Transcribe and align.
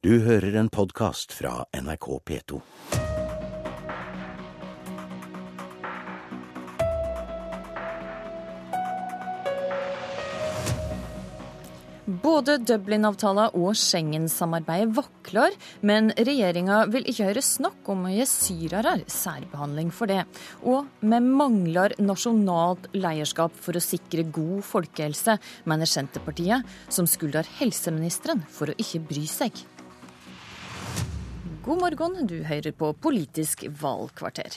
Du 0.00 0.14
hører 0.24 0.54
en 0.56 0.70
podkast 0.72 1.34
fra 1.36 1.66
NRK 1.76 2.06
P2. 2.24 2.58
Både 12.24 12.54
Dublin-avtalen 12.64 13.52
og 13.60 13.76
Schengen-samarbeidet 13.76 14.94
vakler, 14.96 15.52
men 15.84 16.08
regjeringa 16.16 16.86
vil 16.88 17.04
ikke 17.12 17.26
høre 17.28 17.42
snakk 17.44 17.90
om 17.92 18.06
å 18.08 18.14
gi 18.14 18.24
syrere 18.24 18.94
særbehandling 19.04 19.92
for 19.92 20.08
det. 20.08 20.22
Og 20.64 20.88
vi 21.04 21.20
mangler 21.26 21.92
nasjonalt 22.00 22.88
lederskap 22.96 23.52
for 23.52 23.76
å 23.76 23.84
sikre 23.84 24.24
god 24.32 24.64
folkehelse, 24.64 25.36
mener 25.68 25.92
Senterpartiet, 25.92 26.64
som 26.88 27.04
skylder 27.04 27.52
helseministeren 27.60 28.40
for 28.48 28.72
å 28.72 28.78
ikke 28.80 29.04
bry 29.12 29.26
seg. 29.28 29.60
God 31.60 31.76
morgen, 31.82 32.26
du 32.26 32.38
hører 32.48 32.72
på 32.72 32.88
Politisk 33.04 33.66
valgkvarter. 33.82 34.54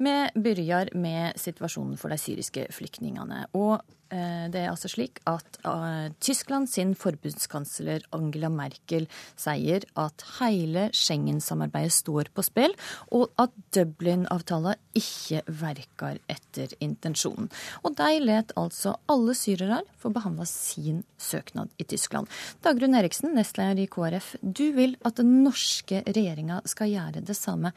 Vi 0.00 0.14
begynner 0.32 0.88
med 0.96 1.36
situasjonen 1.36 1.98
for 2.00 2.08
de 2.08 2.16
syriske 2.16 2.64
flyktningene. 2.72 3.42
Og 3.52 3.82
Eh, 4.06 4.46
det 4.54 4.60
er 4.60 4.70
altså 4.70 4.86
slik 4.90 5.18
at 5.26 5.58
uh, 5.66 6.12
Tyskland 6.22 6.68
sin 6.70 6.92
forbundskansler 6.94 8.04
Angela 8.14 8.46
Merkel 8.54 9.08
sier 9.34 9.82
at 9.98 10.22
hele 10.36 10.86
Schengen-samarbeidet 10.94 11.94
står 11.96 12.30
på 12.34 12.44
spill, 12.46 12.76
og 13.10 13.32
at 13.42 13.54
Dublin-avtalen 13.74 14.78
ikke 14.94 15.42
verker 15.50 16.20
etter 16.30 16.76
intensjonen. 16.78 17.50
Og 17.82 17.96
de 17.98 18.22
let 18.22 18.54
altså 18.54 18.94
alle 19.10 19.34
syrere 19.38 19.82
få 19.98 20.14
behandla 20.14 20.46
sin 20.46 21.02
søknad 21.18 21.72
i 21.78 21.86
Tyskland. 21.88 22.30
Dagrun 22.64 22.96
Eriksen, 22.98 23.34
nestleder 23.36 23.82
i 23.82 23.90
KrF, 23.90 24.34
du 24.42 24.70
vil 24.76 24.96
at 25.06 25.20
den 25.20 25.42
norske 25.44 26.02
regjeringa 26.06 26.62
skal 26.68 26.92
gjøre 26.92 27.24
det 27.26 27.38
samme. 27.38 27.72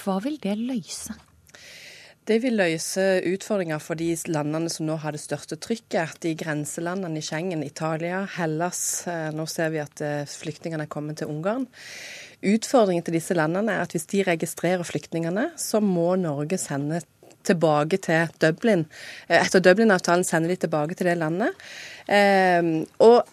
Hva 0.00 0.20
vil 0.24 0.38
det 0.42 0.56
løse? 0.58 1.16
Det 2.28 2.36
vil 2.44 2.58
løse 2.60 3.02
utfordringer 3.26 3.80
for 3.82 3.98
de 3.98 4.12
landene 4.30 4.70
som 4.70 4.86
nå 4.86 4.98
har 5.02 5.16
det 5.16 5.22
største 5.22 5.56
trykket. 5.58 6.20
De 6.22 6.34
grenselandene 6.38 7.18
i 7.18 7.24
Schengen, 7.24 7.64
Italia, 7.66 8.20
Hellas. 8.36 8.82
Eh, 9.10 9.30
nå 9.34 9.46
ser 9.50 9.72
vi 9.74 9.80
at 9.82 10.02
eh, 10.04 10.28
flyktningene 10.28 10.84
er 10.86 10.92
kommet 10.92 11.18
til 11.18 11.32
Ungarn. 11.32 11.66
Utfordringen 12.46 13.02
til 13.06 13.16
disse 13.16 13.34
landene 13.34 13.74
er 13.74 13.82
at 13.82 13.96
hvis 13.96 14.06
de 14.12 14.22
registrerer 14.28 14.86
flyktningene, 14.86 15.50
så 15.58 15.80
må 15.82 16.12
Norge 16.20 16.60
sende 16.60 17.00
tilbake 17.46 17.98
til 18.04 18.30
Dublin. 18.42 18.84
Eh, 19.26 19.40
etter 19.40 19.64
Dublin-avtalen 19.64 20.24
sender 20.28 20.52
de 20.52 20.60
tilbake 20.60 20.94
til 20.94 21.08
det 21.10 21.16
landet. 21.18 21.56
Og 22.98 23.24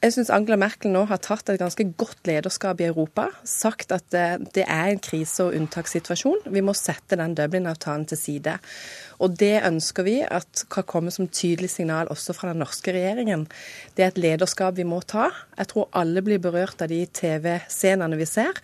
jeg 0.00 0.14
syns 0.14 0.30
Angela 0.32 0.56
Merkel 0.56 0.92
nå 0.94 1.02
har 1.10 1.20
tatt 1.20 1.50
et 1.52 1.60
ganske 1.60 1.84
godt 2.00 2.24
lederskap 2.28 2.80
i 2.80 2.86
Europa. 2.88 3.26
Sagt 3.44 3.92
at 3.92 4.06
det 4.10 4.64
er 4.64 4.88
en 4.88 5.02
krise- 5.02 5.44
og 5.44 5.56
unntakssituasjon. 5.58 6.46
Vi 6.48 6.62
må 6.64 6.72
sette 6.72 7.18
den 7.20 7.34
Dublin-avtalen 7.36 8.06
til 8.08 8.16
side. 8.16 8.56
Og 9.20 9.36
det 9.36 9.60
ønsker 9.66 10.06
vi 10.06 10.16
at 10.24 10.64
kan 10.72 10.86
komme 10.88 11.12
som 11.12 11.28
tydelig 11.28 11.68
signal 11.74 12.08
også 12.12 12.32
fra 12.36 12.54
den 12.54 12.62
norske 12.64 12.94
regjeringen. 12.96 13.44
Det 13.96 14.06
er 14.06 14.14
et 14.14 14.20
lederskap 14.20 14.78
vi 14.78 14.86
må 14.88 15.02
ta. 15.04 15.28
Jeg 15.58 15.68
tror 15.74 15.90
alle 16.00 16.22
blir 16.24 16.40
berørt 16.40 16.80
av 16.80 16.88
de 16.88 17.02
TV-scenene 17.04 18.16
vi 18.16 18.28
ser. 18.28 18.56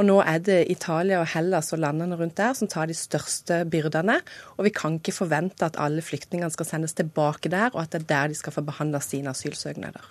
Og 0.00 0.08
nå 0.08 0.16
er 0.24 0.42
det 0.42 0.58
Italia 0.72 1.20
og 1.20 1.28
Hellas 1.30 1.70
og 1.76 1.82
landene 1.84 2.18
rundt 2.18 2.38
der 2.40 2.56
som 2.58 2.70
tar 2.70 2.90
de 2.90 2.96
største 2.98 3.62
byrdene. 3.70 4.18
Og 4.58 4.66
vi 4.66 4.74
kan 4.74 4.98
ikke 4.98 5.14
forvente 5.14 5.68
at 5.68 5.78
alle 5.78 6.02
flyktningene 6.02 6.50
skal 6.50 6.66
sendes 6.66 6.96
tilbake 6.98 7.52
der, 7.52 7.70
og 7.74 7.84
at 7.84 7.94
det 7.94 8.02
er 8.02 8.10
der 8.10 8.32
de 8.32 8.40
skal 8.40 8.56
få 8.56 8.66
behandla 8.66 8.98
sine 9.04 9.30
asylsøknader. 9.30 10.02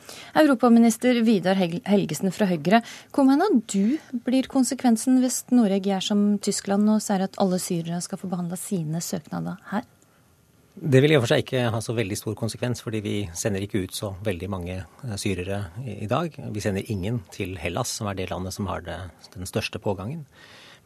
Europaminister 0.69 1.17
Vidar 1.25 1.57
Helgesen 1.57 2.29
fra 2.29 2.45
Høyre, 2.45 2.83
hvor 3.09 3.25
mener 3.25 3.55
du 3.73 3.97
blir 4.21 4.45
konsekvensen 4.45 5.15
hvis 5.23 5.39
Norge 5.49 5.95
er 5.95 6.03
som 6.05 6.35
Tyskland 6.45 6.85
og 6.93 6.99
sier 7.01 7.23
at 7.25 7.39
alle 7.41 7.57
syrere 7.57 7.97
skal 8.05 8.21
få 8.21 8.29
behandla 8.29 8.59
sine 8.59 9.01
søknader 9.01 9.57
her? 9.71 9.87
Det 10.77 11.01
vil 11.01 11.15
i 11.15 11.17
og 11.17 11.23
for 11.23 11.33
seg 11.33 11.41
ikke 11.41 11.63
ha 11.73 11.81
så 11.81 11.95
veldig 11.97 12.19
stor 12.21 12.37
konsekvens, 12.37 12.83
fordi 12.85 13.01
vi 13.01 13.15
sender 13.33 13.65
ikke 13.65 13.81
ut 13.81 13.97
så 13.97 14.13
veldig 14.21 14.51
mange 14.53 14.77
eh, 14.77 15.17
syrere 15.17 15.63
i 15.89 16.05
dag. 16.07 16.37
Vi 16.37 16.61
sender 16.61 16.85
ingen 16.93 17.23
til 17.33 17.57
Hellas, 17.57 17.97
som 17.97 18.11
er 18.11 18.21
det 18.21 18.29
landet 18.29 18.53
som 18.53 18.69
har 18.69 18.85
det, 18.85 19.01
den 19.33 19.49
største 19.49 19.81
pågangen. 19.81 20.27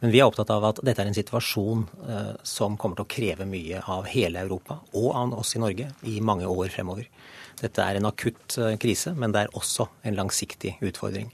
Men 0.00 0.16
vi 0.16 0.24
er 0.24 0.32
opptatt 0.32 0.50
av 0.50 0.64
at 0.72 0.80
dette 0.80 1.04
er 1.04 1.12
en 1.12 1.20
situasjon 1.20 1.84
eh, 2.08 2.34
som 2.40 2.80
kommer 2.80 2.96
til 2.96 3.04
å 3.04 3.12
kreve 3.20 3.52
mye 3.52 3.84
av 3.84 4.08
hele 4.08 4.48
Europa, 4.48 4.80
og 4.96 5.12
av 5.12 5.38
oss 5.44 5.52
i 5.54 5.62
Norge, 5.62 5.92
i 6.08 6.16
mange 6.24 6.48
år 6.48 6.72
fremover. 6.72 7.12
Dette 7.60 7.84
er 7.84 7.98
en 7.98 8.08
akutt 8.08 8.58
eh, 8.58 8.74
krise, 8.80 9.14
men 9.18 9.34
det 9.34 9.44
er 9.44 9.54
også 9.58 9.88
en 10.06 10.18
langsiktig 10.18 10.76
utfordring. 10.84 11.30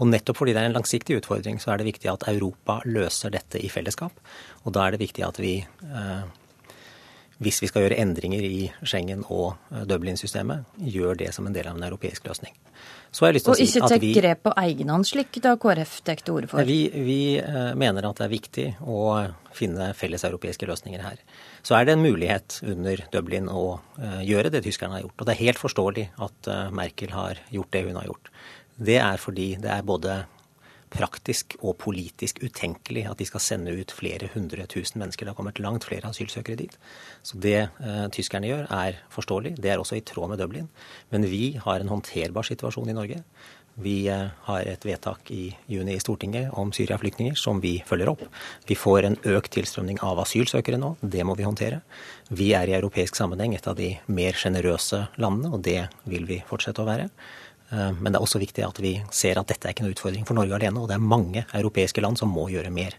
Og 0.00 0.08
nettopp 0.10 0.40
fordi 0.40 0.54
det 0.56 0.62
er 0.62 0.70
en 0.70 0.78
langsiktig 0.78 1.20
utfordring, 1.20 1.60
så 1.62 1.72
er 1.72 1.80
det 1.80 1.90
viktig 1.92 2.10
at 2.10 2.26
Europa 2.32 2.80
løser 2.88 3.32
dette 3.34 3.60
i 3.60 3.70
fellesskap. 3.72 4.14
Og 4.64 4.74
da 4.74 4.86
er 4.86 4.94
det 4.94 5.02
viktig 5.04 5.24
at 5.26 5.40
vi 5.42 5.58
eh, 5.62 6.22
hvis 7.42 7.60
vi 7.62 7.68
skal 7.70 7.86
gjøre 7.86 7.98
endringer 8.02 8.44
i 8.46 8.66
Schengen 8.86 9.24
og 9.28 9.56
eh, 9.72 9.84
Dublin-systemet, 9.88 10.68
gjør 10.78 11.18
det 11.20 11.32
som 11.34 11.46
en 11.48 11.54
del 11.54 11.68
av 11.68 11.78
en 11.78 11.86
europeisk 11.86 12.26
løsning. 12.28 12.54
og 13.20 13.36
ikke 13.36 13.66
si 13.66 13.80
tek 13.80 14.06
grep 14.16 14.42
på 14.46 14.54
egen 14.62 14.92
hånd, 14.94 15.06
slik 15.06 15.40
da 15.44 15.54
KrF 15.60 16.00
tek 16.06 16.24
til 16.24 16.38
orde 16.38 16.50
for? 16.52 16.64
Vi, 16.64 16.90
vi, 16.94 17.38
eh, 17.38 17.74
mener 17.78 18.08
at 18.08 18.20
det 18.20 18.26
er 18.26 18.32
viktig 18.32 18.66
å 18.80 18.98
finne 19.52 19.92
felles 19.98 20.24
europeiske 20.24 20.68
løsninger 20.70 21.02
her. 21.04 21.20
Så 21.62 21.76
er 21.76 21.86
det 21.86 21.96
en 21.96 22.04
mulighet 22.04 22.60
under 22.62 23.04
Dublin 23.12 23.50
å 23.50 23.80
eh, 23.98 24.22
gjøre 24.28 24.52
det 24.54 24.64
tyskerne 24.66 24.98
har 24.98 25.06
gjort. 25.06 25.18
Og 25.18 25.28
det 25.28 25.36
er 25.36 25.44
helt 25.46 25.62
forståelig 25.62 26.08
at 26.22 26.52
Merkel 26.72 27.12
har 27.16 27.42
gjort 27.50 27.72
det 27.74 27.86
hun 27.88 27.98
har 28.00 28.08
gjort. 28.08 28.32
Det 28.82 28.98
er 29.02 29.20
fordi 29.20 29.54
det 29.62 29.70
er 29.70 29.84
både 29.86 30.22
praktisk 30.92 31.56
og 31.60 31.76
politisk 31.82 32.42
utenkelig 32.44 33.06
at 33.10 33.20
de 33.20 33.26
skal 33.28 33.42
sende 33.42 33.74
ut 33.74 33.94
flere 33.94 34.28
hundre 34.34 34.66
tusen 34.70 35.00
mennesker. 35.02 35.26
Det 35.26 35.32
har 35.32 35.38
kommet 35.38 35.62
langt 35.62 35.86
flere 35.88 36.10
asylsøkere 36.10 36.60
dit. 36.60 36.76
Så 37.24 37.40
det 37.40 37.58
eh, 37.64 38.04
tyskerne 38.14 38.50
gjør, 38.50 38.68
er 38.68 39.00
forståelig. 39.12 39.56
Det 39.62 39.72
er 39.72 39.82
også 39.82 39.98
i 39.98 40.04
tråd 40.06 40.32
med 40.32 40.42
Dublin. 40.42 40.68
Men 41.10 41.26
vi 41.28 41.56
har 41.62 41.80
en 41.80 41.92
håndterbar 41.92 42.46
situasjon 42.48 42.92
i 42.92 42.96
Norge. 42.96 43.22
Vi 43.80 44.06
eh, 44.12 44.28
har 44.46 44.68
et 44.68 44.84
vedtak 44.84 45.30
i 45.32 45.46
juni 45.70 45.96
i 45.96 46.02
Stortinget 46.02 46.52
om 46.60 46.72
Syria-flyktninger 46.76 47.38
som 47.40 47.60
vi 47.62 47.78
følger 47.88 48.10
opp. 48.12 48.26
Vi 48.68 48.76
får 48.76 49.08
en 49.08 49.16
økt 49.32 49.54
tilstrømning 49.56 50.02
av 50.04 50.20
asylsøkere 50.26 50.80
nå. 50.80 50.96
Det 51.00 51.24
må 51.24 51.36
vi 51.38 51.48
håndtere. 51.48 51.80
Vi 52.28 52.52
er 52.56 52.68
i 52.68 52.76
europeisk 52.76 53.16
sammenheng 53.16 53.56
et 53.56 53.68
av 53.68 53.78
de 53.78 53.94
mer 54.12 54.36
sjenerøse 54.36 55.06
landene, 55.16 55.54
og 55.54 55.64
det 55.64 55.86
vil 56.04 56.28
vi 56.28 56.42
fortsette 56.48 56.84
å 56.84 56.88
være. 56.88 57.08
Eh, 57.72 57.92
men 57.98 58.12
det 58.12 58.18
er 58.18 58.26
også 58.26 58.42
viktig 58.42 58.66
at 58.66 58.82
vi 58.84 58.96
ser 59.14 59.40
at 59.40 59.48
dette 59.48 59.68
er 59.68 59.74
ikke 59.74 59.86
noe 59.86 59.96
utfordring 59.96 60.28
for 60.28 60.38
Norge 60.38 60.58
alene, 60.58 60.82
og 60.82 60.90
det 60.90 60.98
er 60.98 61.10
mange 61.14 61.46
europeiske 61.52 62.04
land 62.04 62.20
som 62.20 62.32
må 62.32 62.48
gjøre 62.52 62.74
mer. 62.74 62.98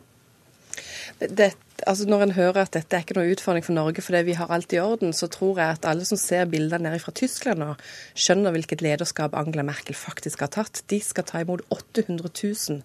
Det, 1.19 1.51
altså 1.85 2.07
når 2.09 2.23
en 2.23 2.33
hører 2.35 2.63
at 2.63 2.73
dette 2.73 2.95
er 2.97 3.03
ikke 3.03 3.15
noe 3.15 3.31
utfordring 3.31 3.63
for 3.63 3.75
Norge 3.75 4.01
fordi 4.03 4.23
vi 4.27 4.35
har 4.37 4.49
alt 4.51 4.73
i 4.73 4.79
orden, 4.81 5.13
så 5.15 5.29
tror 5.31 5.59
jeg 5.61 5.77
at 5.77 5.85
alle 5.87 6.07
som 6.07 6.19
ser 6.19 6.47
bildene 6.49 6.87
nede 6.87 7.01
fra 7.03 7.13
Tyskland 7.15 7.61
nå, 7.61 7.69
skjønner 8.17 8.55
hvilket 8.55 8.81
lederskap 8.83 9.35
Angela 9.37 9.65
Merkel 9.67 9.95
faktisk 9.97 10.41
har 10.43 10.51
tatt. 10.55 10.81
De 10.91 10.99
skal 11.03 11.27
ta 11.29 11.43
imot 11.43 11.63
800 11.69 12.31
000 12.33 12.81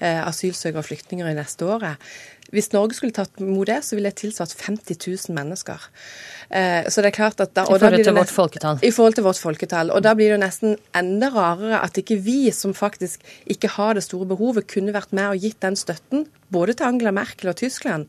eh, 0.00 0.20
asylsøkere 0.24 0.82
og 0.82 0.88
flyktninger 0.88 1.30
i 1.30 1.36
neste 1.38 1.68
året. 1.68 2.02
Hvis 2.54 2.70
Norge 2.72 2.96
skulle 2.96 3.12
tatt 3.16 3.42
imot 3.42 3.68
det, 3.68 3.82
så 3.84 3.96
ville 3.96 4.08
det 4.12 4.20
tilsvart 4.22 4.54
50 4.56 4.96
000 5.28 5.36
mennesker. 5.36 5.84
Eh, 6.48 6.88
så 6.88 7.04
det 7.04 7.10
er 7.10 7.16
klart 7.18 7.42
at 7.44 7.52
da, 7.52 7.66
I 7.66 7.76
forhold 7.76 8.04
til 8.04 8.16
vårt 8.16 8.32
folketall? 8.32 8.80
I 8.82 8.92
forhold 8.94 9.18
til 9.18 9.26
vårt 9.26 9.42
folketall. 9.42 9.92
Og 9.92 10.02
da 10.06 10.14
blir 10.16 10.32
det 10.32 10.40
nesten 10.40 10.78
enda 10.96 11.28
rarere 11.34 11.82
at 11.84 12.00
ikke 12.00 12.16
vi, 12.24 12.40
som 12.56 12.72
faktisk 12.76 13.24
ikke 13.46 13.74
har 13.76 13.98
det 13.98 14.06
store 14.06 14.30
behovet, 14.32 14.68
kunne 14.72 14.96
vært 14.96 15.12
med 15.12 15.34
og 15.34 15.44
gitt 15.44 15.60
den 15.64 15.76
støtten 15.76 16.24
både 16.52 16.74
til 16.78 16.88
Angela 16.88 17.12
Merkel 17.12 17.50
og 17.50 17.58
Tyskland, 17.60 18.06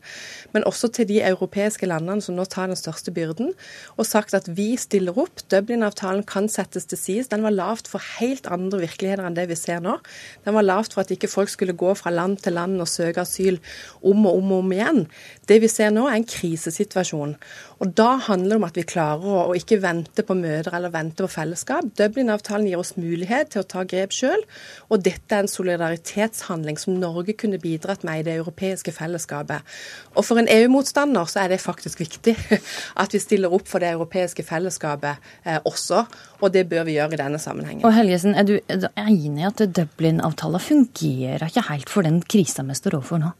men 0.54 0.64
også 0.68 0.88
til 0.96 1.08
de 1.08 1.20
europeiske 1.26 1.86
landene 1.88 2.24
som 2.24 2.36
nå 2.38 2.46
tar 2.48 2.70
den 2.70 2.78
største 2.78 3.12
byrden, 3.12 3.52
og 4.00 4.08
sagt 4.08 4.34
at 4.36 4.48
vi 4.56 4.72
stiller 4.80 5.16
opp. 5.20 5.42
Dublin-avtalen 5.52 6.24
kan 6.28 6.48
settes 6.48 6.88
til 6.88 6.98
side. 6.98 7.28
Den 7.30 7.44
var 7.44 7.54
lavt 7.54 7.90
for 7.90 8.02
helt 8.18 8.48
andre 8.50 8.82
virkeligheter 8.86 9.26
enn 9.26 9.36
det 9.36 9.48
vi 9.50 9.58
ser 9.58 9.82
nå. 9.84 9.98
Den 10.46 10.56
var 10.56 10.66
lavt 10.66 10.96
for 10.96 11.04
at 11.04 11.12
ikke 11.12 11.30
folk 11.30 11.52
skulle 11.52 11.76
gå 11.76 11.94
fra 11.98 12.12
land 12.14 12.38
til 12.44 12.56
land 12.56 12.80
og 12.80 12.88
søke 12.88 13.24
asyl 13.24 13.60
om 14.00 14.24
og 14.30 14.40
om 14.40 14.54
og 14.54 14.64
om 14.64 14.72
igjen. 14.76 15.02
Det 15.50 15.60
vi 15.62 15.70
ser 15.70 15.92
nå, 15.94 16.06
er 16.08 16.20
en 16.20 16.30
krisesituasjon. 16.30 17.36
Og 17.80 17.94
Da 17.96 18.18
handler 18.20 18.50
det 18.50 18.58
om 18.58 18.66
at 18.66 18.76
vi 18.76 18.84
klarer 18.84 19.48
å 19.48 19.54
ikke 19.56 19.78
vente 19.80 20.22
på 20.26 20.36
møter 20.36 20.74
eller 20.76 20.92
vente 20.92 21.24
på 21.24 21.30
fellesskap. 21.32 21.88
Dublin-avtalen 21.96 22.68
gir 22.68 22.80
oss 22.80 22.92
mulighet 23.00 23.54
til 23.54 23.62
å 23.62 23.68
ta 23.68 23.86
grep 23.88 24.12
sjøl, 24.12 24.44
og 24.92 25.00
dette 25.06 25.32
er 25.32 25.46
en 25.46 25.50
solidaritetshandling 25.50 26.76
som 26.80 26.98
Norge 27.00 27.32
kunne 27.40 27.60
bidratt 27.62 28.04
med 28.04 28.20
i 28.20 28.26
det 28.28 28.36
europeiske 28.42 28.92
fellesskapet. 28.92 29.64
Og 30.12 30.28
For 30.28 30.38
en 30.38 30.50
EU-motstander 30.52 31.24
så 31.30 31.44
er 31.44 31.54
det 31.54 31.62
faktisk 31.64 32.04
viktig 32.04 32.36
at 33.02 33.16
vi 33.16 33.22
stiller 33.22 33.52
opp 33.56 33.68
for 33.70 33.80
det 33.82 33.94
europeiske 33.96 34.44
fellesskapet 34.46 35.16
eh, 35.44 35.58
også, 35.64 36.04
og 36.40 36.52
det 36.52 36.68
bør 36.68 36.84
vi 36.86 36.98
gjøre 36.98 37.16
i 37.16 37.22
denne 37.24 37.40
sammenhengen. 37.40 37.84
Og 37.84 37.96
Helgesen, 37.96 38.36
Er 38.36 38.44
du, 38.44 38.58
enig 38.68 39.40
i 39.40 39.48
at 39.48 39.64
Dublin-avtalen 39.76 40.60
fungerer 40.60 41.48
ikke 41.48 41.68
helt 41.72 41.88
for 41.88 42.04
den 42.04 42.20
krisa 42.22 42.62
vi 42.66 42.76
står 42.76 43.00
overfor 43.00 43.24
nå? 43.24 43.32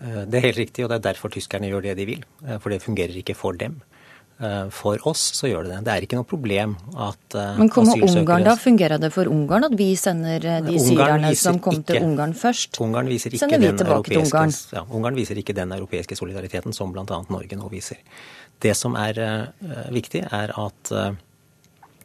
Eh, 0.00 0.24
det 0.26 0.38
er 0.38 0.48
helt 0.48 0.60
riktig, 0.64 0.84
og 0.84 0.92
det 0.92 1.00
er 1.00 1.08
derfor 1.10 1.32
tyskerne 1.32 1.68
gjør 1.70 1.90
det 1.90 1.96
de 1.98 2.08
vil. 2.08 2.26
Eh, 2.46 2.58
for 2.60 2.72
det 2.72 2.80
fungerer 2.82 3.16
ikke 3.20 3.36
for 3.36 3.56
dem. 3.60 3.80
Eh, 4.40 4.68
for 4.72 5.00
oss 5.08 5.22
så 5.36 5.50
gjør 5.50 5.66
det 5.66 5.74
det. 5.74 5.80
Det 5.86 5.94
er 5.94 6.06
ikke 6.06 6.20
noe 6.20 6.28
problem 6.28 6.76
at 6.96 7.36
Men 7.58 7.68
kommer 7.72 8.00
Ungarn 8.08 8.46
da? 8.46 8.56
Fungerer 8.56 9.00
det 9.00 9.12
for 9.12 9.28
Ungarn 9.28 9.68
at 9.68 9.76
vi 9.76 9.90
sender 10.00 10.46
de 10.64 10.78
syrerne 10.80 11.34
som 11.36 11.60
kom 11.60 11.82
til 11.84 12.06
Ungarn 12.06 12.32
først? 12.32 12.80
Ungarn 12.80 13.10
viser 13.12 13.36
ikke 13.36 13.50
tilbake 13.60 14.08
til 14.08 14.22
Ungarn? 14.24 14.54
Ja, 14.72 14.86
Ungarn 14.88 15.18
viser 15.18 15.36
ikke 15.36 15.56
den 15.56 15.76
europeiske 15.76 16.16
solidariteten 16.16 16.72
som 16.72 16.94
bl.a. 16.94 17.04
Norge 17.04 17.60
nå 17.60 17.68
viser. 17.68 18.00
Det 18.60 18.72
som 18.76 18.96
er 18.96 19.20
viktig, 19.92 20.24
er 20.24 20.56
at 20.56 20.94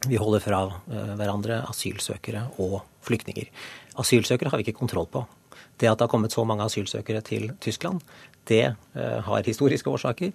vi 0.06 0.20
holder 0.20 0.44
fra 0.44 0.60
hverandre 1.16 1.62
asylsøkere 1.70 2.44
og 2.60 2.82
flyktninger. 3.06 3.48
Asylsøkere 3.96 4.52
har 4.52 4.60
vi 4.60 4.68
ikke 4.68 4.78
kontroll 4.84 5.08
på. 5.08 5.24
Det 5.76 5.90
at 5.90 5.98
det 5.98 6.06
har 6.06 6.12
kommet 6.12 6.32
så 6.32 6.44
mange 6.48 6.64
asylsøkere 6.64 7.20
til 7.20 7.50
Tyskland, 7.60 8.00
det 8.48 8.62
eh, 8.94 9.18
har 9.26 9.46
historiske 9.46 9.90
årsaker, 9.90 10.32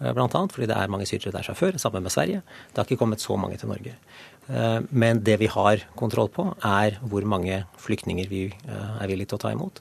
eh, 0.00 0.12
bl.a. 0.12 0.28
fordi 0.28 0.68
det 0.70 0.76
er 0.76 0.92
mange 0.92 1.08
syrere 1.08 1.32
der 1.34 1.46
fra 1.46 1.56
før, 1.58 1.78
sammen 1.80 2.04
med 2.04 2.12
Sverige. 2.12 2.42
Det 2.70 2.80
har 2.80 2.88
ikke 2.88 3.00
kommet 3.00 3.24
så 3.24 3.36
mange 3.40 3.58
til 3.60 3.70
Norge. 3.72 3.94
Eh, 4.48 4.80
men 4.90 5.22
det 5.24 5.38
vi 5.40 5.48
har 5.50 5.84
kontroll 5.96 6.30
på, 6.32 6.50
er 6.62 6.98
hvor 7.02 7.24
mange 7.24 7.64
flyktninger 7.80 8.28
vi 8.28 8.46
er 8.68 9.06
villige 9.08 9.32
til 9.32 9.40
å 9.40 9.44
ta 9.46 9.54
imot. 9.54 9.80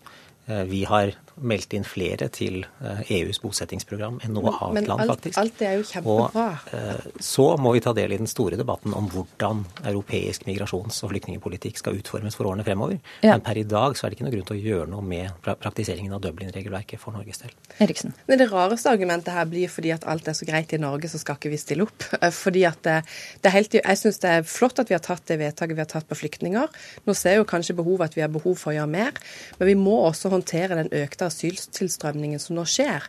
Vi 0.67 0.81
har 0.83 1.13
meldt 1.41 1.73
inn 1.77 1.85
flere 1.87 2.29
til 2.33 2.61
EUs 3.09 3.39
bosettingsprogram 3.43 4.19
enn 4.23 4.35
noe 4.35 4.53
annet 4.53 4.81
men 4.81 4.89
land, 4.89 5.05
faktisk. 5.09 5.39
Alt 5.41 5.57
det 5.59 5.67
er 5.69 5.77
jo 5.79 5.87
kjempebra. 5.89 6.47
Og 6.77 7.23
så 7.23 7.47
må 7.61 7.73
vi 7.75 7.83
ta 7.83 7.93
del 7.97 8.13
i 8.15 8.19
den 8.21 8.29
store 8.29 8.59
debatten 8.59 8.93
om 8.97 9.09
hvordan 9.11 9.63
europeisk 9.89 10.47
migrasjons- 10.47 11.01
og 11.03 11.13
flyktningpolitikk 11.13 11.79
skal 11.81 11.97
utformes 11.99 12.37
for 12.37 12.49
årene 12.49 12.65
fremover. 12.67 12.99
Ja. 13.21 13.33
Men 13.35 13.45
per 13.45 13.59
i 13.59 13.65
dag 13.67 13.97
så 13.97 14.05
er 14.05 14.13
det 14.13 14.19
ikke 14.19 14.27
noe 14.27 14.35
grunn 14.35 14.47
til 14.49 14.57
å 14.57 14.63
gjøre 14.63 14.89
noe 14.91 15.05
med 15.05 15.33
praktiseringen 15.43 16.13
av 16.15 16.23
Dublin-regelverket 16.23 17.01
for 17.01 17.15
Norges 17.15 17.43
del. 17.43 17.53
Eriksen. 17.83 18.13
Men 18.29 18.41
det 18.41 18.49
rareste 18.51 18.91
argumentet 18.91 19.33
her 19.35 19.47
blir 19.49 19.71
fordi 19.71 19.93
at 19.95 20.07
alt 20.09 20.29
er 20.29 20.37
så 20.37 20.47
greit 20.47 20.73
i 20.75 20.81
Norge, 20.81 21.09
så 21.11 21.21
skal 21.21 21.39
ikke 21.39 21.53
vi 21.53 21.61
stille 21.61 21.87
opp. 21.87 22.07
Eh, 22.19 22.31
fordi 22.33 22.65
at 22.69 22.81
det, 22.85 22.99
det 23.41 23.49
er 23.49 23.57
helt, 23.57 23.77
Jeg 23.79 23.99
syns 23.99 24.21
det 24.23 24.29
er 24.29 24.47
flott 24.47 24.79
at 24.79 24.91
vi 24.91 24.97
har 24.97 25.03
tatt 25.03 25.25
det 25.29 25.39
vedtaket 25.41 25.77
vi 25.77 25.83
har 25.83 25.89
tatt 25.89 26.07
på 26.09 26.17
flyktninger. 26.17 26.81
Nå 27.07 27.15
ser 27.17 27.39
jo 27.39 27.47
kanskje 27.49 27.77
behovet 27.77 28.11
at 28.11 28.17
vi 28.17 28.23
har 28.25 28.31
behov 28.33 28.57
for 28.59 28.73
å 28.73 28.77
gjøre 28.77 28.91
mer, 28.91 29.17
men 29.59 29.69
vi 29.69 29.77
må 29.79 29.95
også 30.07 30.31
håndtere 30.33 30.77
den 30.81 30.91
økte 31.23 31.31
asyltilstrømningen 31.31 32.41
som 32.41 32.57
nå 32.57 32.65
skjer. 32.67 33.05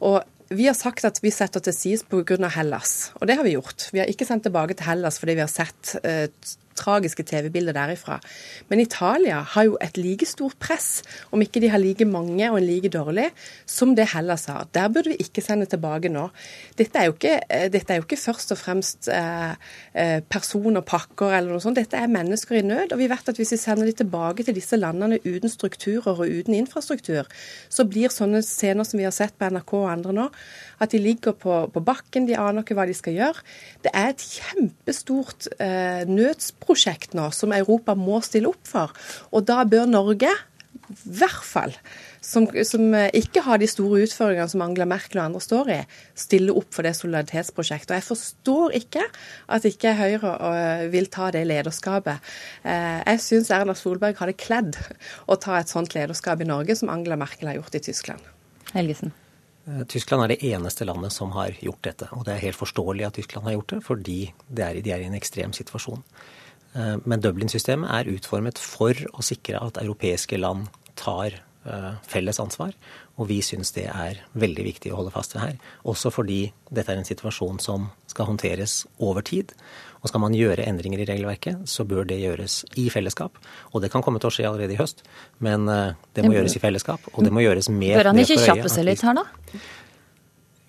Og 0.00 0.22
vi 0.50 0.66
har 0.66 0.74
sagt 0.74 1.04
at 1.06 1.20
vi 1.22 1.30
setter 1.30 1.62
til 1.62 1.74
side 1.74 2.06
pga. 2.10 2.48
Hellas, 2.50 3.12
og 3.20 3.28
det 3.28 3.36
har 3.36 3.44
vi 3.44 3.54
gjort. 3.54 3.90
Vi 3.92 4.00
har 4.00 4.10
ikke 4.10 4.26
sendt 4.26 4.44
tilbake 4.48 4.74
til 4.74 4.88
Hellas 4.88 5.20
fordi 5.20 5.36
vi 5.38 5.44
har 5.44 5.52
sett 5.52 5.96
eh, 6.02 6.28
tragiske 6.80 7.26
TV-bilder 7.28 7.76
derifra. 7.76 8.18
Men 8.72 8.82
Italia 8.82 9.42
har 9.54 9.68
jo 9.68 9.78
et 9.84 10.00
like 10.00 10.26
stort 10.28 10.58
press, 10.62 11.02
om 11.30 11.42
ikke 11.44 11.62
de 11.62 11.70
har 11.72 11.82
like 11.82 12.06
mange 12.08 12.48
og 12.50 12.58
en 12.58 12.66
like 12.66 12.90
dårlig, 12.92 13.28
som 13.68 13.94
det 13.96 14.10
Hellas 14.14 14.48
har. 14.50 14.66
Der 14.74 14.88
burde 14.88 15.12
vi 15.12 15.20
ikke 15.20 15.44
sende 15.44 15.68
tilbake 15.70 16.10
nå. 16.12 16.26
Dette 16.78 16.98
er 16.98 17.10
jo 17.10 17.16
ikke, 17.16 17.36
eh, 17.50 17.68
er 17.70 18.00
jo 18.00 18.06
ikke 18.06 18.20
først 18.20 18.52
og 18.54 18.58
fremst 18.58 19.08
eh, 19.12 20.20
personer, 20.30 20.80
pakker 20.80 21.36
eller 21.36 21.54
noe 21.54 21.62
sånt. 21.62 21.78
Dette 21.78 21.98
er 21.98 22.10
mennesker 22.10 22.60
i 22.60 22.64
nød. 22.66 22.94
Og 22.94 23.00
vi 23.00 23.08
vet 23.10 23.28
at 23.28 23.38
hvis 23.40 23.52
vi 23.54 23.60
sender 23.60 23.88
de 23.88 23.96
tilbake 24.00 24.46
til 24.46 24.56
disse 24.56 24.78
landene 24.78 25.20
uten 25.24 25.50
strukturer 25.52 26.14
og 26.16 26.28
uten 26.28 26.56
infrastruktur, 26.56 27.28
så 27.68 27.86
blir 27.88 28.12
sånne 28.12 28.42
scener 28.46 28.86
som 28.86 29.00
vi 29.00 29.06
har 29.06 29.14
sett 29.14 29.36
på 29.38 29.48
NRK 29.50 29.74
og 29.80 29.90
andre 29.90 30.16
nå, 30.16 30.28
at 30.80 30.94
de 30.94 31.00
ligger 31.02 31.36
på, 31.36 31.56
på 31.72 31.82
bakken, 31.84 32.26
de 32.28 32.38
aner 32.38 32.64
ikke 32.64 32.76
hva 32.78 32.86
de 32.88 32.96
skal 32.96 33.16
gjøre. 33.16 33.44
Det 33.84 33.92
er 33.96 34.12
et 34.12 34.24
kjempestort 34.24 35.50
eh, 35.58 36.02
nødsprosjekt 36.70 37.14
nå 37.14 37.30
som 37.32 37.52
Europa 37.52 37.94
må 37.94 38.20
stille 38.22 38.48
opp 38.48 38.66
for. 38.66 38.92
Og 39.32 39.44
da 39.46 39.64
bør 39.64 39.86
Norge, 39.86 40.30
i 40.90 40.94
hvert 41.18 41.44
fall, 41.44 41.72
som, 42.20 42.46
som, 42.66 42.94
ikke 43.14 43.42
har 43.42 43.58
de 43.58 43.66
store 43.66 44.04
utfordringene 44.04 44.50
som 44.50 44.62
Angela 44.62 44.86
Merkel 44.86 45.20
og 45.20 45.24
andre 45.28 45.40
står 45.40 45.70
i, 45.70 45.78
stille 46.14 46.52
opp 46.52 46.74
for 46.74 46.86
det 46.86 46.94
solidaritetsprosjektet. 46.98 47.90
Og 47.90 47.98
jeg 47.98 48.06
forstår 48.06 48.76
ikke 48.78 49.04
at 49.48 49.66
ikke 49.66 49.94
Høyre 49.98 50.34
eh, 50.50 50.84
vil 50.92 51.08
ta 51.10 51.30
det 51.30 51.46
lederskapet. 51.46 52.20
Eh, 52.64 53.00
jeg 53.06 53.22
syns 53.24 53.50
Erna 53.54 53.74
Solberg 53.78 54.18
hadde 54.20 54.38
kledd 54.38 54.78
å 55.26 55.38
ta 55.38 55.58
et 55.58 55.70
sånt 55.70 55.94
lederskap 55.96 56.42
i 56.42 56.50
Norge 56.50 56.78
som 56.78 56.92
Angela 56.92 57.18
Merkel 57.18 57.50
har 57.50 57.60
gjort 57.60 57.78
i 57.78 57.84
Tyskland. 57.90 58.30
Helgesen. 58.74 59.14
Eh, 59.70 59.86
Tyskland 59.86 60.24
er 60.24 60.34
det 60.34 60.42
eneste 60.44 60.84
landet 60.84 61.12
som 61.12 61.32
har 61.36 61.54
gjort 61.62 61.82
dette. 61.86 62.10
Og 62.16 62.26
det 62.26 62.34
er 62.34 62.44
helt 62.46 62.58
forståelig 62.58 63.06
at 63.06 63.18
Tyskland 63.18 63.46
har 63.46 63.58
gjort 63.58 63.74
det, 63.74 63.80
fordi 63.86 64.20
er, 64.56 64.82
de 64.82 64.92
er 64.92 65.04
i 65.04 65.08
en 65.10 65.18
ekstrem 65.18 65.54
situasjon. 65.56 66.02
Eh, 66.74 66.96
men 67.04 67.22
Dublin-systemet 67.22 67.90
er 67.90 68.10
utformet 68.14 68.60
for 68.62 68.96
å 69.12 69.24
sikre 69.24 69.62
at 69.62 69.80
europeiske 69.82 70.38
land 70.40 70.68
tar 70.98 71.40
eh, 71.66 71.92
felles 72.08 72.40
ansvar. 72.42 72.74
Og 73.20 73.28
vi 73.28 73.40
syns 73.44 73.74
det 73.76 73.86
er 73.90 74.22
veldig 74.38 74.64
viktig 74.64 74.92
å 74.92 75.00
holde 75.00 75.12
fast 75.14 75.34
ved 75.34 75.44
her. 75.44 75.56
Også 75.90 76.12
fordi 76.14 76.42
dette 76.70 76.92
er 76.94 77.00
en 77.00 77.08
situasjon 77.08 77.60
som 77.62 77.90
skal 78.10 78.30
håndteres 78.30 78.84
over 79.02 79.24
tid. 79.26 79.52
Og 80.00 80.08
skal 80.08 80.22
man 80.22 80.36
gjøre 80.36 80.64
endringer 80.64 81.02
i 81.02 81.08
regelverket, 81.10 81.66
så 81.68 81.84
bør 81.84 82.06
det 82.08 82.22
gjøres 82.22 82.62
i 82.80 82.86
fellesskap. 82.92 83.36
Og 83.74 83.84
det 83.84 83.90
kan 83.92 84.04
komme 84.04 84.22
til 84.22 84.30
å 84.30 84.34
skje 84.34 84.48
allerede 84.48 84.76
i 84.76 84.80
høst, 84.80 85.04
men 85.44 85.68
eh, 85.68 85.98
det 86.16 86.24
må 86.24 86.32
gjøres 86.36 86.56
i 86.56 86.62
fellesskap. 86.62 87.12
Og 87.12 87.26
det 87.26 87.34
må 87.34 87.44
gjøres 87.44 87.68
med 87.74 87.98
Bør 87.98 88.12
han 88.12 88.24
ikke 88.24 88.40
kjappe 88.46 88.72
seg 88.72 88.88
litt 88.88 89.04
her, 89.04 89.20
da? 89.20 89.26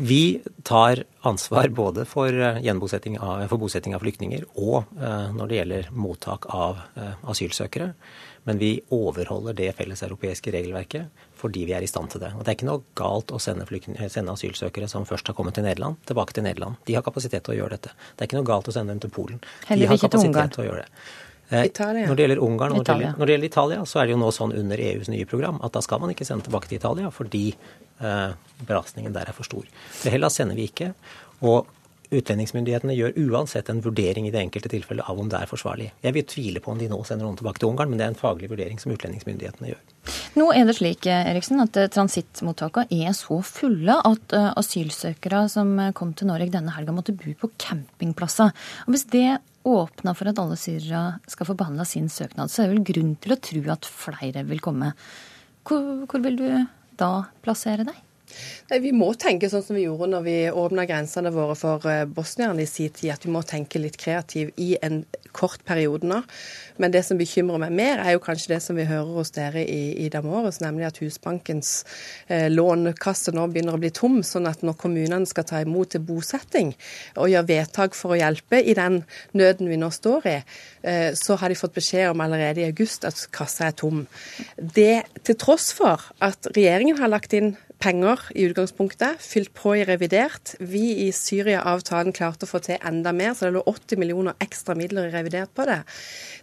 Vi 0.02 0.42
tar 0.64 1.04
ansvar 1.22 1.68
både 1.68 2.06
for, 2.06 2.34
eh, 2.34 2.76
av, 3.20 3.48
for 3.48 3.58
bosetting 3.58 3.94
av 3.94 4.02
flyktninger 4.02 4.48
og 4.56 4.88
uh, 4.98 5.30
når 5.30 5.48
det 5.48 5.58
gjelder 5.60 5.90
mottak 5.94 6.48
av 6.50 6.80
uh, 6.98 7.14
asylsøkere. 7.30 7.92
Men 8.50 8.58
vi 8.58 8.72
overholder 8.90 9.54
det 9.54 9.70
felleseuropeiske 9.78 10.56
regelverket 10.56 11.28
fordi 11.38 11.68
vi 11.70 11.76
er 11.78 11.86
i 11.86 11.90
stand 11.90 12.10
til 12.10 12.24
det. 12.24 12.32
Og 12.34 12.42
Det 12.42 12.50
er 12.50 12.58
ikke 12.58 12.70
noe 12.72 12.82
galt 12.98 13.30
å 13.30 13.38
sende, 13.42 13.68
sende, 14.10 14.34
asylsøkere 14.34 14.90
som 14.90 15.06
først 15.06 15.30
har 15.30 15.38
kommet 15.38 15.54
til 15.58 15.70
Nederland, 15.70 16.02
tilbake 16.10 16.34
til 16.34 16.50
Nederland. 16.50 16.82
De 16.86 16.98
har 16.98 17.06
kapasitet 17.06 17.46
til 17.46 17.54
å 17.54 17.60
gjøre 17.62 17.78
dette. 17.78 17.94
Det 18.16 18.26
er 18.26 18.32
ikke 18.32 18.42
noe 18.42 18.50
galt 18.50 18.70
å 18.70 18.74
sende 18.74 18.96
dem 18.96 19.04
til 19.06 19.14
Polen. 19.14 19.42
Heller 19.70 19.86
De 19.86 19.94
har 19.94 20.02
kapasitet 20.02 20.58
til 20.58 20.66
å 20.66 20.72
gjøre 20.72 20.88
det. 20.88 21.06
Eh, 21.52 21.66
Italia. 21.68 22.08
Når 22.08 22.16
det 22.16 22.26
gjelder 22.26 22.44
Ungarn 22.46 22.78
og 22.78 22.86
Italia. 22.86 23.12
når 23.18 23.28
det 23.28 23.36
gjelder 23.36 23.52
Italia, 23.52 23.82
så 23.86 24.00
er 24.00 24.08
det 24.08 24.16
jo 24.16 24.22
nå 24.22 24.32
sånn 24.32 24.56
under 24.56 24.80
EUs 24.80 25.12
nye 25.12 25.28
program 25.28 25.60
at 25.64 25.76
da 25.76 25.82
skal 25.84 26.00
man 26.00 26.14
ikke 26.14 26.28
sende 26.28 26.48
tilbake 26.48 26.72
til 26.72 26.80
Italia 26.80 27.12
fordi 27.12 27.46
eh, 27.52 28.32
belastningen 28.64 29.14
der 29.14 29.28
er 29.28 29.36
for 29.36 29.44
stor. 29.44 29.68
Til 30.02 30.16
Hellas 30.16 30.40
sender 30.40 30.56
vi 30.56 30.70
ikke. 30.72 30.94
Og 31.44 31.68
Utlendingsmyndighetene 32.12 32.92
gjør 32.92 33.14
uansett 33.32 33.70
en 33.72 33.80
vurdering 33.80 34.26
i 34.28 34.32
det 34.34 34.42
enkelte 34.42 34.68
tilfellet 34.74 35.08
av 35.08 35.20
om 35.20 35.30
det 35.32 35.38
er 35.40 35.48
forsvarlig. 35.48 35.94
Jeg 36.04 36.16
vil 36.18 36.26
tvile 36.28 36.60
på 36.60 36.74
om 36.74 36.80
de 36.82 36.90
nå 36.92 36.98
sender 37.08 37.24
noen 37.24 37.38
tilbake 37.40 37.62
til 37.62 37.70
Ungarn, 37.70 37.88
men 37.88 38.02
det 38.02 38.04
er 38.04 38.12
en 38.12 38.20
faglig 38.20 38.50
vurdering 38.52 38.82
som 38.84 38.92
utlendingsmyndighetene 38.92 39.72
gjør. 39.72 39.86
Nå 40.32 40.46
er 40.56 40.64
det 40.64 40.78
slik 40.78 41.04
Eriksen, 41.12 41.60
at 41.60 41.76
eh, 41.76 41.90
transittmottakene 41.92 43.04
er 43.04 43.16
så 43.18 43.42
fulle 43.44 43.98
at 44.08 44.36
eh, 44.38 44.52
asylsøkere 44.62 45.42
som 45.52 45.74
eh, 45.76 45.92
kom 45.98 46.14
til 46.16 46.30
Norge 46.30 46.54
denne 46.54 46.72
helga, 46.72 46.94
måtte 46.96 47.16
bo 47.20 47.34
på 47.42 47.50
campingplasser. 47.60 48.54
Og 48.86 48.94
Hvis 48.96 49.10
det 49.12 49.42
åpner 49.68 50.16
for 50.16 50.32
at 50.32 50.40
alle 50.40 50.56
syrere 50.56 51.20
skal 51.30 51.50
få 51.50 51.58
behandla 51.60 51.84
sin 51.86 52.08
søknad, 52.08 52.48
så 52.48 52.64
er 52.64 52.72
det 52.72 52.78
vel 52.78 52.88
grunn 52.94 53.12
til 53.20 53.36
å 53.36 53.40
tro 53.44 53.66
at 53.76 53.90
flere 53.92 54.46
vil 54.48 54.64
komme. 54.64 54.94
Hvor, 55.68 56.06
hvor 56.08 56.24
vil 56.24 56.40
du 56.40 56.48
da 57.02 57.12
plassere 57.44 57.84
deg? 57.92 58.00
Nei, 58.72 58.80
Vi 58.84 58.92
må 58.96 59.12
tenke 59.20 59.50
sånn 59.52 59.64
som 59.66 59.76
vi 59.76 59.86
gjorde 59.86 60.10
når 60.12 60.26
vi 60.28 60.36
åpna 60.64 60.86
grensene 60.90 61.32
våre 61.36 61.56
for 61.60 61.88
eh, 61.90 62.06
bosnierne 62.06 62.64
i 62.64 62.70
sin 62.70 62.92
tid, 62.94 63.14
at 63.16 63.26
vi 63.28 63.34
må 63.34 63.44
tenke 63.48 63.82
litt 63.82 63.98
kreativ 64.00 64.54
i 64.62 64.76
en 64.82 65.04
kort 65.36 65.64
periode 65.68 66.08
nå. 66.08 66.22
Men 66.82 66.94
det 66.94 67.04
som 67.08 67.20
bekymrer 67.20 67.62
meg 67.62 67.74
mer, 67.76 68.02
er 68.02 68.16
jo 68.16 68.24
kanskje 68.24 68.54
det 68.54 68.62
som 68.64 68.78
vi 68.80 68.88
hører 68.88 69.12
hos 69.16 69.34
dere 69.36 69.64
i, 69.64 70.06
i 70.06 70.10
Damores, 70.12 70.62
nemlig 70.64 70.88
at 70.88 71.00
Husbankens 71.04 71.74
eh, 72.28 72.48
lånekasse 72.52 73.34
nå 73.36 73.48
begynner 73.52 73.78
å 73.78 73.82
bli 73.82 73.92
tom, 73.96 74.22
sånn 74.26 74.50
at 74.50 74.64
når 74.66 74.78
kommunene 74.82 75.30
skal 75.30 75.48
ta 75.48 75.62
imot 75.64 75.94
til 75.96 76.04
bosetting 76.06 76.74
og 77.18 77.32
gjøre 77.32 77.50
vedtak 77.52 77.98
for 77.98 78.16
å 78.16 78.22
hjelpe 78.22 78.62
i 78.62 78.76
den 78.78 79.02
nøden 79.38 79.72
vi 79.72 79.80
nå 79.80 79.92
står 79.94 80.30
i, 80.32 80.38
eh, 80.88 81.10
så 81.18 81.38
har 81.42 81.52
de 81.52 81.60
fått 81.60 81.76
beskjed 81.78 82.12
om 82.12 82.24
allerede 82.24 82.64
i 82.64 82.70
august 82.70 83.06
at 83.08 83.28
kassa 83.36 83.70
er 83.70 83.78
tom. 83.78 84.06
Det 84.58 85.04
til 85.28 85.38
tross 85.40 85.72
for 85.76 86.12
at 86.24 86.52
regjeringen 86.56 87.00
har 87.02 87.12
lagt 87.12 87.36
inn 87.38 87.56
penger 87.82 88.22
i 88.38 88.46
utgangspunktet, 88.48 89.22
fylt 89.24 89.52
på 89.58 89.74
i 89.80 89.86
revidert. 89.88 90.54
Vi 90.60 90.84
i 91.06 91.10
Syria-avtalen 91.16 92.14
klarte 92.16 92.48
å 92.48 92.52
få 92.52 92.62
til 92.64 92.80
enda 92.88 93.14
mer, 93.16 93.34
så 93.36 93.48
det 93.48 93.56
lå 93.58 93.64
80 93.68 94.00
millioner 94.02 94.38
ekstra 94.44 94.76
midler 94.78 95.10
i 95.10 95.14
revidert 95.16 95.54
på 95.58 95.66
det. 95.70 95.82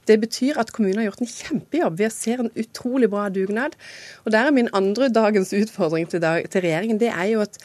Det 0.09 0.19
betyr 0.21 0.59
at 0.61 0.73
kommunen 0.75 1.03
har 1.03 1.11
gjort 1.11 1.23
en 1.25 1.33
kjempejobb. 1.33 1.99
Vi 2.01 2.11
ser 2.13 2.43
en 2.43 2.53
utrolig 2.59 3.11
bra 3.13 3.29
dugnad. 3.33 3.77
Og 4.25 4.33
der 4.35 4.49
er 4.49 4.57
min 4.57 4.71
andre 4.77 5.11
dagens 5.13 5.53
utfordring 5.57 6.09
til, 6.11 6.23
dag, 6.25 6.49
til 6.51 6.65
regjeringen. 6.65 7.01
Det 7.01 7.13
er 7.13 7.31
jo 7.33 7.45
at 7.45 7.61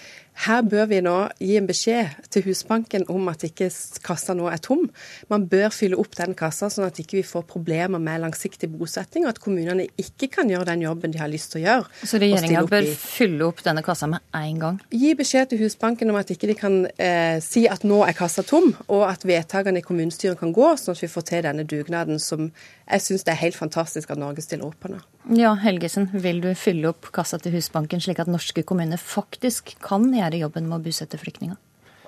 her 0.46 0.64
bør 0.66 0.88
vi 0.90 1.00
nå 1.06 1.16
gi 1.40 1.58
en 1.60 1.68
beskjed 1.70 2.30
til 2.34 2.46
Husbanken 2.48 3.06
om 3.12 3.30
at 3.32 3.46
ikke 3.46 3.70
kassa 4.04 4.34
nå 4.36 4.48
er 4.52 4.62
tom. 4.64 4.88
Man 5.32 5.46
bør 5.50 5.70
fylle 5.74 6.00
opp 6.00 6.18
den 6.18 6.34
kassa, 6.38 6.70
sånn 6.74 6.88
at 6.88 7.00
ikke 7.00 7.20
vi 7.20 7.24
ikke 7.24 7.32
får 7.32 7.46
problemer 7.54 8.02
med 8.02 8.24
langsiktig 8.24 8.70
bosetting, 8.74 9.28
og 9.28 9.34
at 9.34 9.42
kommunene 9.44 9.88
ikke 10.00 10.32
kan 10.34 10.50
gjøre 10.52 10.68
den 10.72 10.86
jobben 10.86 11.14
de 11.14 11.22
har 11.22 11.32
lyst 11.32 11.54
til 11.54 11.62
å 11.62 11.64
gjøre. 11.64 12.02
Så 12.04 12.22
regjeringa 12.22 12.66
bør 12.70 12.90
fylle 13.00 13.48
opp 13.48 13.64
denne 13.66 13.86
kassa 13.86 14.10
med 14.12 14.26
en 14.40 14.62
gang? 14.62 14.82
Gi 14.92 15.14
beskjed 15.20 15.54
til 15.54 15.64
Husbanken 15.64 16.12
om 16.12 16.20
at 16.20 16.34
ikke 16.34 16.50
de 16.52 16.58
kan 16.60 16.80
eh, 16.98 17.38
si 17.44 17.66
at 17.70 17.86
nå 17.88 18.04
er 18.08 18.18
kassa 18.18 18.46
tom, 18.48 18.74
og 18.90 19.08
at 19.10 19.26
vedtakene 19.28 19.84
i 19.84 19.86
kommunestyret 19.86 20.40
kan 20.42 20.54
gå, 20.56 20.74
sånn 20.80 20.98
at 20.98 21.06
vi 21.06 21.12
får 21.14 21.30
til 21.30 21.46
denne 21.48 21.68
dugnaden 21.70 22.22
som 22.22 22.50
jeg 22.84 23.04
syns 23.06 23.24
det 23.24 23.32
er 23.34 23.44
helt 23.46 23.58
fantastisk 23.58 24.12
at 24.12 24.20
Norge 24.20 24.44
stiller 24.44 24.68
opp 24.68 24.82
på 24.84 24.92
nå. 24.92 25.00
Ja, 25.32 25.54
Helgesen, 25.56 26.10
vil 26.12 26.42
du 26.44 26.50
fylle 26.60 26.90
opp 26.92 27.08
kassa 27.16 27.38
til 27.40 27.54
Husbanken 27.56 28.02
slik 28.04 28.20
at 28.20 28.28
norske 28.28 28.66
kommuner 28.68 29.00
faktisk 29.00 29.78
kan 29.84 30.10
gjøre 30.12 30.23
jobben 30.32 30.70
med 30.70 30.80
å 30.80 30.84
bosette 30.84 31.20
flyktninger? 31.20 31.60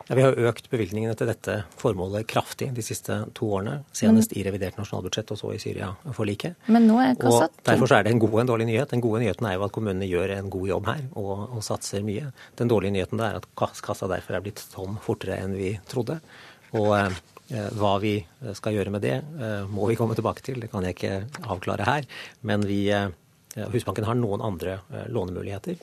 Ja, 0.05 0.15
vi 0.15 0.21
har 0.21 0.35
økt 0.37 0.67
bevilgningene 0.69 1.15
til 1.17 1.25
dette 1.31 1.63
formålet 1.81 2.27
kraftig 2.29 2.67
de 2.75 2.83
siste 2.85 3.23
to 3.33 3.47
årene. 3.57 3.79
Senest 3.95 4.35
mm. 4.35 4.37
i 4.37 4.43
revidert 4.45 4.77
nasjonalbudsjett 4.77 5.31
og 5.33 5.39
så 5.39 5.53
i 5.55 5.61
Syria-forliket. 5.61 6.59
Men 6.69 6.85
nå 6.85 6.99
er 7.01 7.15
kassa 7.17 7.47
Og 7.47 7.63
Derfor 7.65 7.95
er 7.97 8.05
det 8.05 8.13
en 8.13 8.21
god 8.21 8.35
og 8.35 8.41
en 8.43 8.51
dårlig 8.51 8.67
nyhet. 8.69 8.91
Den 8.93 9.01
gode 9.01 9.23
nyheten 9.23 9.49
er 9.49 9.55
jo 9.57 9.65
at 9.65 9.73
kommunene 9.73 10.09
gjør 10.09 10.35
en 10.37 10.51
god 10.53 10.67
jobb 10.69 10.91
her 10.91 11.01
og, 11.17 11.31
og 11.57 11.65
satser 11.65 12.05
mye. 12.05 12.29
Den 12.61 12.69
dårlige 12.69 12.93
nyheten 12.93 13.23
er 13.25 13.39
at 13.39 13.49
kassa 13.57 14.11
derfor 14.11 14.37
er 14.37 14.45
blitt 14.45 14.61
tom 14.75 14.99
fortere 15.01 15.39
enn 15.41 15.57
vi 15.57 15.73
trodde. 15.89 16.19
Og 16.77 16.93
eh, 16.99 17.17
hva 17.49 17.97
vi 18.03 18.15
skal 18.57 18.77
gjøre 18.77 18.93
med 18.93 19.05
det, 19.05 19.19
eh, 19.21 19.65
må 19.65 19.89
vi 19.89 19.97
komme 19.97 20.13
tilbake 20.17 20.45
til. 20.45 20.61
Det 20.61 20.69
kan 20.69 20.85
jeg 20.85 20.99
ikke 20.99 21.15
avklare 21.49 21.89
her. 21.89 22.05
Men 22.45 22.65
vi, 22.69 22.83
eh, 22.93 23.09
Husbanken 23.73 24.05
har 24.05 24.21
noen 24.21 24.45
andre 24.45 24.79
eh, 24.93 25.09
lånemuligheter. 25.09 25.81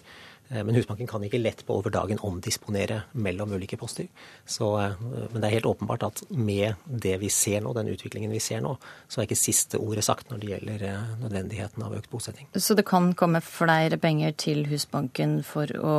Eh, 0.53 0.65
men 0.65 0.75
Husbanken 0.75 1.07
kan 1.07 1.25
ikke 1.25 1.41
lett 1.41 1.65
på 1.67 1.77
over 1.79 1.93
dagen 1.95 2.21
omdisponere 2.23 3.03
mellom 3.13 3.53
ulike 3.57 3.79
poster. 3.81 4.09
Så, 4.47 4.69
eh, 4.81 4.97
men 5.01 5.41
det 5.41 5.49
er 5.49 5.57
helt 5.57 5.71
åpenbart 5.71 6.07
at 6.07 6.23
med 6.31 6.75
det 6.87 7.17
vi 7.21 7.31
ser 7.33 7.61
nå, 7.65 7.73
den 7.73 7.89
utviklingen 7.89 8.33
vi 8.33 8.41
ser 8.41 8.61
nå, 8.61 8.77
så 9.09 9.21
er 9.21 9.29
ikke 9.29 9.41
siste 9.41 9.81
ordet 9.81 10.05
sagt 10.05 10.31
når 10.31 10.43
det 10.43 10.53
gjelder 10.53 10.87
eh, 10.89 11.13
nødvendigheten 11.25 11.87
av 11.87 11.97
økt 11.97 12.11
bosetting. 12.13 12.49
Så 12.57 12.77
det 12.79 12.87
kan 12.89 13.13
komme 13.15 13.41
flere 13.41 13.97
penger 13.97 14.37
til 14.37 14.67
Husbanken 14.69 15.41
for 15.47 15.71
å 15.79 15.97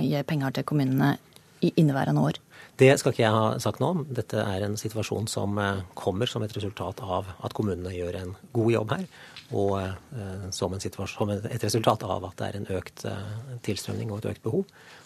gi 0.00 0.22
penger 0.28 0.58
til 0.58 0.68
kommunene 0.68 1.16
i 1.64 1.72
inneværende 1.80 2.20
år? 2.20 2.40
Det 2.80 2.90
skal 2.98 3.14
ikke 3.14 3.22
jeg 3.22 3.34
ha 3.34 3.58
sagt 3.62 3.78
noe 3.82 3.94
om. 3.94 4.02
Dette 4.10 4.40
er 4.42 4.64
en 4.66 4.74
situasjon 4.78 5.28
som 5.30 5.60
kommer 5.94 6.30
som 6.30 6.42
et 6.42 6.56
resultat 6.56 7.02
av 7.04 7.28
at 7.44 7.54
kommunene 7.54 7.94
gjør 7.94 8.18
en 8.18 8.34
god 8.56 8.72
jobb 8.74 8.96
her 8.96 9.06
og 9.52 9.80
eh, 9.80 10.50
som, 10.50 10.74
som, 10.80 11.30
et 11.30 11.64
resultat 11.64 12.04
av 12.06 12.24
at 12.28 12.36
det 12.38 12.46
er 12.48 12.58
en 12.58 12.68
økt 12.78 13.04
eh, 13.08 13.32
tilstrømning 13.66 14.12
og 14.12 14.22
et 14.22 14.30
økt 14.32 14.44
behov. 14.46 14.64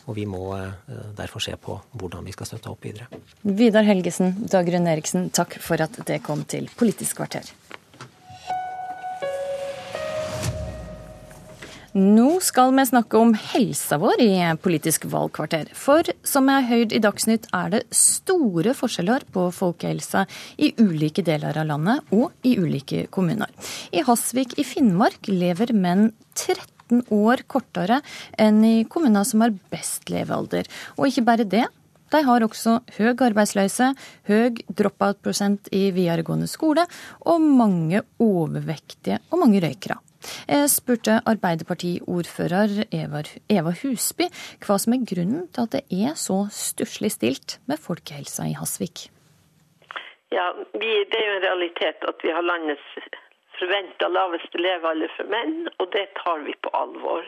Og 0.09 0.17
vi 0.17 0.25
må 0.29 0.43
eh, 0.57 0.71
derfor 1.19 1.43
se 1.45 1.57
på 1.61 1.79
hvordan 1.99 2.27
vi 2.27 2.35
skal 2.37 2.51
støtte 2.53 2.73
opp 2.73 2.87
videre. 2.87 3.09
Vidar 3.43 3.87
Helgesen, 3.89 4.37
Dagrun 4.51 4.89
Eriksen, 4.91 5.31
takk 5.35 5.59
for 5.63 5.81
at 5.85 5.99
det 6.09 6.23
kom 6.27 6.47
til 6.49 6.71
Politisk 6.79 7.21
kvarter. 7.21 7.51
Nå 11.99 12.37
skal 12.45 12.71
vi 12.77 12.85
snakke 12.87 13.19
om 13.19 13.33
helsa 13.35 13.97
vår 13.99 14.21
i 14.23 14.31
Politisk 14.63 15.09
valgkvarter. 15.11 15.71
For 15.75 16.07
som 16.23 16.47
jeg 16.47 16.63
har 16.63 16.69
hørt 16.69 16.93
i 16.95 17.01
Dagsnytt, 17.03 17.49
er 17.57 17.73
det 17.73 17.81
store 17.97 18.75
forskjeller 18.77 19.25
på 19.35 19.49
folkehelsa 19.57 20.23
i 20.63 20.69
ulike 20.79 21.25
deler 21.27 21.59
av 21.59 21.67
landet 21.67 22.13
og 22.15 22.47
i 22.47 22.55
ulike 22.61 23.09
kommuner. 23.11 23.51
I 23.91 24.05
Hasvik 24.07 24.55
i 24.61 24.67
Finnmark 24.69 25.27
lever 25.33 25.73
menn 25.75 26.13
13 26.37 27.03
år 27.19 27.43
kortere 27.51 27.99
enn 28.39 28.63
i 28.63 28.77
kommuner 28.87 29.27
som 29.27 29.43
har 29.43 29.57
best 29.73 30.07
levealder. 30.13 30.71
Og 31.01 31.09
ikke 31.09 31.27
bare 31.27 31.49
det. 31.49 31.67
De 32.15 32.21
har 32.25 32.47
også 32.47 32.79
høy 32.95 33.11
arbeidsløse, 33.11 33.91
høy 34.31 34.61
dropout-prosent 34.71 35.73
i 35.75 35.89
videregående 35.97 36.47
skole 36.47 36.87
og 37.27 37.43
mange 37.43 38.05
overvektige 38.23 39.19
og 39.33 39.43
mange 39.43 39.65
røykere. 39.67 39.99
Jeg 40.49 40.71
spurte 40.73 41.21
Arbeiderpartiordfører 41.33 42.89
Eva 42.93 43.75
Husby 43.83 44.29
hva 44.65 44.79
som 44.81 44.97
er 44.97 45.07
grunnen 45.09 45.47
til 45.53 45.67
at 45.67 45.77
det 45.77 45.85
er 46.07 46.19
så 46.19 46.45
stusslig 46.55 47.13
stilt 47.17 47.59
med 47.71 47.81
folkehelsa 47.83 48.49
i 48.49 48.59
Hasvik. 48.59 49.09
Ja, 50.31 50.53
vi, 50.75 50.91
Det 51.11 51.19
er 51.21 51.27
jo 51.29 51.37
en 51.39 51.47
realitet 51.49 52.05
at 52.09 52.21
vi 52.23 52.31
har 52.31 52.45
landets 52.45 52.89
forventa 53.59 54.09
laveste 54.09 54.61
levealder 54.61 55.11
for 55.17 55.31
menn, 55.33 55.69
og 55.79 55.91
det 55.93 56.07
tar 56.21 56.45
vi 56.47 56.55
på 56.63 56.71
alvor. 56.77 57.25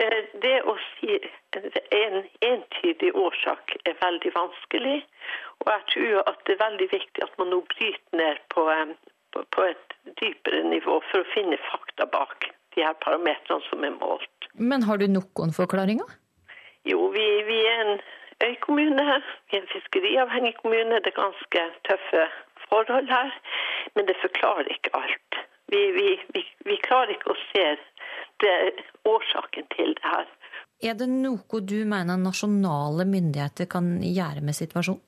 Eh, 0.00 0.22
det 0.42 0.56
å 0.70 0.76
si 0.94 1.16
en 1.16 2.22
entydig 2.46 3.10
årsak 3.18 3.74
er 3.84 3.98
veldig 4.04 4.32
vanskelig. 4.36 4.98
Og 5.60 5.72
jeg 5.74 5.86
tror 5.94 6.30
at 6.30 6.44
det 6.46 6.54
er 6.54 6.64
veldig 6.64 6.88
viktig 6.92 7.24
at 7.26 7.36
man 7.40 7.50
nå 7.54 7.60
bryter 7.72 8.20
ned 8.22 8.38
eh, 8.38 8.94
på 9.56 9.66
et 9.66 9.96
dypere 10.22 10.62
nivå 10.70 11.00
for 11.10 11.22
å 11.22 11.32
finne 11.34 11.58
fakta 11.66 12.06
bak 12.14 12.50
de 12.76 12.86
her 12.86 12.96
parametrene 13.60 13.68
som 13.68 13.84
er 13.84 13.90
målt. 13.98 14.48
Men 14.54 14.82
har 14.82 14.98
du 14.98 15.06
noen 15.08 15.52
forklaringer? 15.52 16.06
Jo, 16.84 17.10
vi, 17.12 17.42
vi 17.44 17.66
er 17.66 17.80
en 17.84 18.00
øykommune. 18.48 19.22
Vi 19.50 19.56
er 19.56 19.62
en 19.62 19.72
fiskeriavhengig 19.72 20.56
kommune. 20.62 21.00
Det 21.00 21.12
er 21.12 21.22
ganske 21.22 21.60
tøffe 21.88 22.24
forhold 22.68 23.08
her. 23.08 23.30
Men 23.94 24.06
det 24.06 24.16
forklarer 24.22 24.68
ikke 24.70 24.90
alt. 24.94 25.32
Vi, 25.68 25.90
vi, 25.92 26.20
vi, 26.34 26.44
vi 26.66 26.76
klarer 26.82 27.14
ikke 27.14 27.30
å 27.30 27.40
se 27.52 27.76
det, 28.40 28.72
årsaken 29.04 29.68
til 29.76 29.94
det 29.94 30.04
her. 30.04 30.26
Er 30.82 30.94
det 30.96 31.08
noe 31.08 31.60
du 31.60 31.84
mener 31.84 32.16
nasjonale 32.16 33.04
myndigheter 33.04 33.68
kan 33.68 34.00
gjøre 34.02 34.40
med 34.42 34.56
situasjonen? 34.56 35.04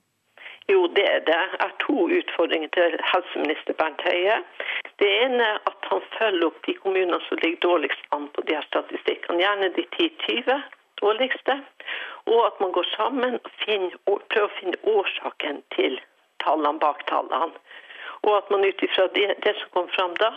Jo, 0.71 0.87
det 0.97 1.07
er 1.15 1.23
det. 1.27 1.41
Jeg 1.53 1.61
har 1.61 1.73
to 1.83 2.07
utfordringer 2.19 2.71
til 2.77 2.95
helseminister 3.13 3.75
Bernt 3.79 4.03
Høie. 4.07 4.37
Det 5.03 5.09
ene 5.25 5.43
er 5.43 5.59
at 5.71 5.89
han 5.91 6.05
følger 6.19 6.47
opp 6.49 6.61
de 6.67 6.75
kommunene 6.83 7.19
som 7.27 7.41
ligger 7.43 7.65
dårligst 7.67 8.05
an 8.17 8.29
de 8.49 8.57
her 8.59 8.67
statistikkene. 8.69 9.41
Gjerne 9.43 9.73
de 9.77 9.85
10-20 9.97 10.63
dårligste. 11.03 11.59
Og 12.33 12.41
at 12.47 12.61
man 12.63 12.73
går 12.77 12.87
sammen 12.97 13.39
og, 13.45 13.53
finner, 13.65 13.97
prøver 14.07 14.49
å 14.49 14.57
finne 14.61 14.83
årsaken 14.97 15.63
til 15.77 15.99
tallene 16.45 16.83
bak 16.83 17.03
tallene. 17.11 17.59
Og 18.23 18.37
at 18.39 18.51
man 18.55 18.65
ut 18.65 18.87
ifra 18.87 19.09
det, 19.17 19.29
det 19.45 19.57
som 19.59 19.75
kom 19.75 19.89
fram 19.97 20.15
da, 20.21 20.31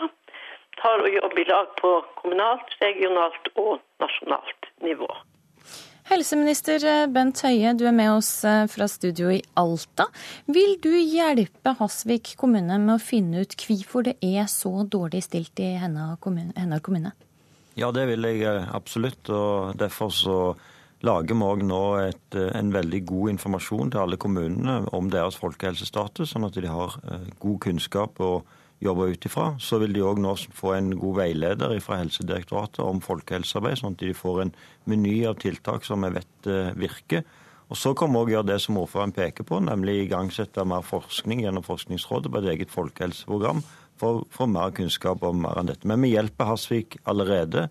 tar 0.80 1.04
og 1.04 1.12
jobber 1.12 1.40
i 1.42 1.48
lag 1.48 1.70
på 1.80 1.92
kommunalt, 2.20 2.74
regionalt 2.82 3.50
og 3.54 3.78
nasjonalt 4.02 4.70
nivå. 4.82 5.08
Helseminister 6.06 6.84
eh, 6.86 7.04
Bent 7.10 7.40
Høie, 7.42 7.72
du 7.74 7.82
er 7.88 7.94
med 7.94 8.12
oss 8.12 8.30
eh, 8.46 8.68
fra 8.70 8.86
studio 8.90 9.32
i 9.34 9.40
Alta. 9.58 10.06
Vil 10.46 10.76
du 10.82 10.92
hjelpe 10.94 11.72
Hasvik 11.80 12.36
kommune 12.38 12.78
med 12.78 12.94
å 12.94 13.02
finne 13.02 13.42
ut 13.42 13.56
hvorfor 13.58 14.06
det 14.06 14.14
er 14.22 14.46
så 14.50 14.84
dårlig 14.86 15.24
stilt 15.26 15.58
i 15.58 15.72
Hennar 15.82 16.20
kommune? 16.22 17.16
Ja, 17.76 17.92
det 17.92 18.06
vil 18.08 18.24
jeg 18.24 18.42
eh, 18.48 18.68
absolutt. 18.74 19.28
og 19.30 19.76
Derfor 19.78 20.12
så 20.14 20.38
lager 21.04 21.36
vi 21.36 21.44
òg 21.44 21.64
nå 21.68 21.82
et, 22.00 22.36
en 22.36 22.72
veldig 22.72 23.02
god 23.06 23.34
informasjon 23.36 23.90
til 23.92 24.00
alle 24.02 24.16
kommunene 24.16 24.78
om 24.96 25.10
deres 25.12 25.36
folkehelsestatus, 25.38 26.32
sånn 26.32 26.48
at 26.48 26.56
de 26.56 26.70
har 26.72 26.96
god 27.38 27.58
kunnskap 27.66 28.16
og 28.24 28.46
jobbe 28.82 29.10
ut 29.12 29.26
ifra. 29.26 29.48
Så 29.60 29.78
vil 29.80 29.94
de 29.96 30.04
òg 30.04 30.20
nå 30.22 30.34
få 30.56 30.74
en 30.76 30.92
god 30.98 31.20
veileder 31.20 31.74
fra 31.84 32.00
Helsedirektoratet 32.02 32.82
om 32.84 33.00
folkehelsearbeid, 33.04 33.80
sånn 33.80 33.96
at 33.96 34.04
de 34.04 34.12
får 34.16 34.42
en 34.44 34.54
meny 34.90 35.18
av 35.28 35.38
tiltak 35.42 35.86
som 35.86 36.04
vi 36.04 36.12
vet 36.18 36.50
eh, 36.50 36.72
virker. 36.76 37.24
Og 37.66 37.76
Så 37.76 37.96
kommer 37.98 38.22
vi 38.22 38.30
òg 38.30 38.36
gjøre 38.36 38.50
det 38.52 38.60
som 38.62 38.78
ordføreren 38.78 39.14
peker 39.16 39.46
på, 39.46 39.58
nemlig 39.64 40.04
igangsette 40.04 40.62
mer 40.64 40.84
forskning 40.86 41.42
gjennom 41.42 41.64
Forskningsrådet 41.66 42.30
på 42.30 42.38
et 42.42 42.52
eget 42.52 42.70
folkehelseprogram 42.70 43.64
for 44.00 44.20
å 44.20 44.26
få 44.32 44.46
mer 44.50 44.72
kunnskap 44.76 45.24
om 45.26 45.42
mer 45.44 45.58
enn 45.60 45.70
dette. 45.70 45.88
Men 45.88 46.02
vi 46.04 46.14
hjelper 46.14 46.50
Hasvik 46.50 46.98
allerede. 47.08 47.68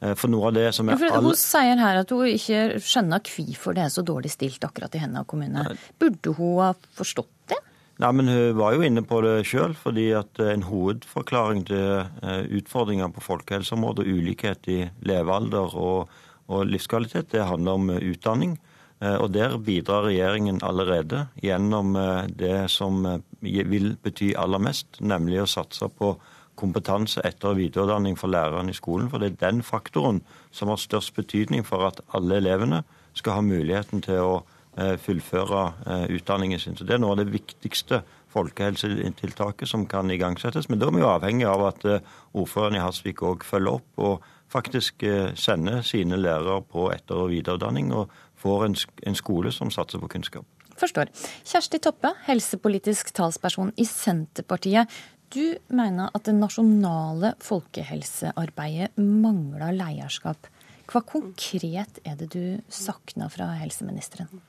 Eh, 0.00 0.14
for 0.18 0.32
noe 0.32 0.50
av 0.50 0.56
det 0.56 0.68
som 0.76 0.90
er 0.90 1.00
all... 1.08 1.30
Hun 1.30 1.38
sier 1.38 1.80
her 1.80 2.02
at 2.02 2.12
hun 2.12 2.26
ikke 2.28 2.82
skjønner 2.84 3.22
hvorfor 3.24 3.76
det 3.76 3.86
er 3.86 3.94
så 3.94 4.04
dårlig 4.06 4.32
stilt 4.34 4.64
akkurat 4.66 4.94
i 4.96 5.02
hennes 5.02 5.28
kommune. 5.28 5.64
Burde 6.00 6.36
hun 6.36 6.60
ha 6.60 6.70
forstått 6.98 7.32
det? 7.52 7.60
Nei, 8.02 8.12
men 8.12 8.28
Hun 8.28 8.58
var 8.58 8.76
jo 8.76 8.84
inne 8.84 9.00
på 9.08 9.22
det 9.24 9.38
sjøl, 9.48 9.72
eh, 9.72 10.52
en 10.52 10.66
hovedforklaring 10.68 11.64
til 11.70 12.04
eh, 12.22 12.44
utfordringer 12.60 13.08
på 13.08 13.24
folkehelseområdet 13.24 14.06
ulikhet 14.06 14.68
i 14.68 14.80
levealder 15.00 15.72
og, 15.74 16.12
og 16.46 16.66
livskvalitet, 16.68 17.32
det 17.32 17.48
handler 17.48 17.80
om 17.80 17.90
utdanning. 17.96 18.58
Og 19.00 19.28
Der 19.34 19.58
bidrar 19.60 20.06
regjeringen 20.06 20.62
allerede 20.64 21.26
gjennom 21.42 21.92
det 22.32 22.70
som 22.72 23.04
vil 23.42 23.96
bety 24.02 24.30
aller 24.32 24.58
mest, 24.58 25.00
nemlig 25.00 25.42
å 25.42 25.50
satse 25.50 25.88
på 25.88 26.14
kompetanse, 26.56 27.20
etter- 27.20 27.50
og 27.50 27.58
videreutdanning 27.58 28.16
for 28.16 28.32
lærerne 28.32 28.72
i 28.72 28.78
skolen. 28.78 29.10
For 29.10 29.20
det 29.20 29.34
er 29.34 29.50
den 29.50 29.60
faktoren 29.62 30.22
som 30.50 30.72
har 30.72 30.80
størst 30.80 31.12
betydning 31.14 31.66
for 31.68 31.84
at 31.84 32.00
alle 32.16 32.40
elevene 32.40 32.84
skal 33.12 33.36
ha 33.36 33.44
muligheten 33.44 34.00
til 34.00 34.24
å 34.24 34.36
Eh, 34.76 34.98
fullføre 35.00 35.60
eh, 35.86 36.02
utdanningen 36.18 36.60
sin. 36.60 36.74
Så 36.76 36.84
Det 36.84 36.94
er 36.94 36.98
noe 37.00 37.14
av 37.14 37.22
det 37.22 37.32
viktigste 37.32 38.02
folkehelsetiltaket 38.28 39.70
som 39.70 39.86
kan 39.88 40.10
igangsettes. 40.12 40.68
Men 40.68 40.82
da 40.82 40.90
er 40.90 40.92
vi 40.92 41.00
jo 41.00 41.08
avhengig 41.08 41.46
av 41.48 41.64
at 41.64 41.86
eh, 41.88 42.10
ordføreren 42.36 42.76
i 42.76 42.82
Hasvik 42.84 43.22
òg 43.24 43.46
følger 43.48 43.78
opp 43.78 44.02
og 44.04 44.26
faktisk 44.52 45.02
sender 45.34 45.80
sine 45.82 46.20
lærere 46.20 46.60
på 46.68 46.90
etter- 46.92 47.22
og 47.24 47.32
videreutdanning, 47.32 47.88
og 47.96 48.12
får 48.46 48.64
en, 48.68 48.78
en 49.10 49.18
skole 49.18 49.52
som 49.54 49.72
satser 49.74 50.02
på 50.02 50.10
kunnskap. 50.16 50.46
Forstår. 50.76 51.08
Kjersti 51.48 51.80
Toppe, 51.82 52.12
helsepolitisk 52.26 53.14
talsperson 53.16 53.72
i 53.80 53.86
Senterpartiet. 53.88 54.92
Du 55.32 55.56
mener 55.74 56.12
at 56.14 56.26
det 56.28 56.36
nasjonale 56.36 57.32
folkehelsearbeidet 57.42 58.92
mangler 59.00 59.74
leierskap. 59.74 60.46
Hva 60.86 61.02
konkret 61.02 61.98
er 62.06 62.14
det 62.20 62.28
du 62.36 62.60
savner 62.70 63.32
fra 63.32 63.50
helseministeren? 63.58 64.44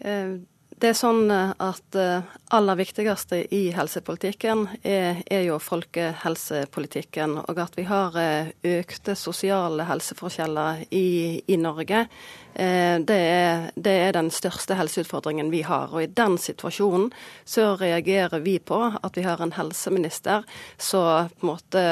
Eh, 0.00 0.40
Det 0.74 0.88
er 0.90 0.96
sånn 0.98 1.30
at 1.30 1.96
eh, 1.96 2.24
aller 2.50 2.76
viktigste 2.80 3.38
i 3.54 3.68
helsepolitikken 3.76 4.64
er, 4.82 5.20
er, 5.30 5.44
jo 5.46 5.60
folkehelsepolitikken. 5.62 7.36
Og 7.46 7.60
at 7.62 7.78
vi 7.78 7.84
har 7.86 8.18
eh, 8.18 8.50
økte 8.80 9.14
sosiale 9.14 9.86
helseforskjeller 9.86 10.82
i, 10.90 11.44
i 11.46 11.56
Norge. 11.62 12.08
Det 12.54 13.16
er, 13.16 13.64
det 13.74 13.92
er, 13.92 14.12
den 14.14 14.30
største 14.30 14.76
helseutfordringen 14.78 15.50
vi 15.50 15.64
har. 15.66 15.90
Og 15.90 16.04
i 16.04 16.10
den 16.10 16.36
situasjonen 16.38 17.08
så 17.44 17.72
reagerer 17.80 18.44
vi 18.44 18.58
på 18.62 18.78
at 18.94 19.18
vi 19.18 19.24
har 19.26 19.42
en 19.42 19.56
helseminister 19.56 20.46
som 20.78 21.32
på 21.34 21.42
en 21.42 21.50
måte 21.50 21.84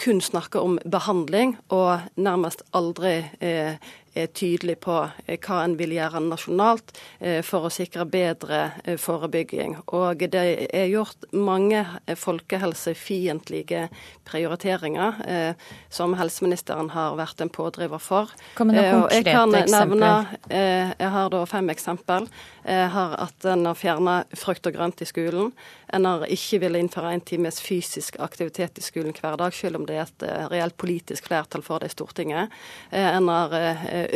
kun 0.00 0.22
snakker 0.22 0.62
om 0.62 0.78
behandling, 0.86 1.56
og 1.68 2.00
nærmest 2.16 2.62
aldri 2.72 3.16
eh, 3.42 3.76
er 4.14 4.26
tydelig 4.26 4.76
på 4.84 4.96
eh, 5.26 5.38
hva 5.42 5.60
en 5.64 5.74
vil 5.78 5.94
gjøre 5.96 6.22
nasjonalt 6.24 6.94
eh, 7.18 7.40
for 7.46 7.66
å 7.66 7.72
sikre 7.72 8.06
bedre 8.08 8.60
eh, 8.84 8.98
forebygging. 9.00 9.76
Og 9.96 10.22
det 10.30 10.44
er 10.70 10.90
gjort 10.92 11.26
mange 11.34 11.82
folkehelsefiendtlige 12.06 13.88
prioriteringer 14.24 15.54
som 15.92 16.14
helseministeren 16.18 16.90
har 16.94 17.16
vært 17.18 17.42
en 17.42 17.50
pådriver 17.52 18.00
for. 18.02 18.30
Kom 18.58 18.70
med 18.70 18.78
noen 18.78 19.04
konkrete 19.04 19.34
kan 19.34 19.52
nevne, 19.74 20.10
Jeg 20.48 21.10
har 21.16 21.30
da 21.30 21.44
fem 21.48 21.70
eksempel. 21.70 22.28
Jeg 22.64 22.90
har 22.94 23.16
at 23.20 23.44
en 23.50 23.66
har 23.68 23.76
fjerna 23.76 24.14
frukt 24.36 24.66
og 24.66 24.76
grønt 24.76 25.02
i 25.04 25.08
skolen. 25.08 25.52
En 25.92 26.08
har 26.08 26.24
ikke 26.26 26.62
villet 26.62 26.80
innføre 26.80 27.12
en 27.14 27.20
times 27.20 27.60
fysisk 27.62 28.16
aktivitet 28.18 28.78
i 28.78 28.84
skolen 28.84 29.14
hver 29.14 29.36
dag, 29.40 29.52
selv 29.52 29.80
om 29.80 29.86
det 29.86 29.98
er 29.98 30.08
et 30.08 30.24
reelt 30.50 30.76
politisk 30.80 31.28
flertall 31.28 31.62
for 31.62 31.82
det 31.82 31.92
i 31.92 31.94
Stortinget. 31.94 32.54
En 32.90 33.28
har 33.28 33.52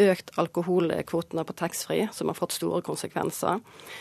økt 0.08 0.32
alkoholkvotene 0.40 1.44
på 1.44 1.56
taxfree, 1.58 2.08
som 2.12 2.30
har 2.30 2.38
fått 2.38 2.56
store 2.56 2.82
konsekvenser. 2.86 3.60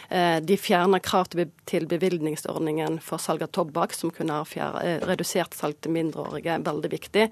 Eh, 0.10 0.40
de 0.42 0.58
fjerner 0.58 1.02
krav 1.04 1.30
til 1.68 1.88
bevilgningsordningen 1.90 3.00
for 3.04 3.22
salg 3.22 3.44
av 3.46 3.52
tobakk, 3.56 3.96
som 3.96 4.12
kunne 4.14 4.40
ha 4.40 4.70
eh, 4.82 5.00
redusert 5.08 5.58
salg 5.58 5.80
til 5.82 5.96
mindreårige, 5.96 6.60
veldig 6.68 6.92
viktig. 6.92 7.28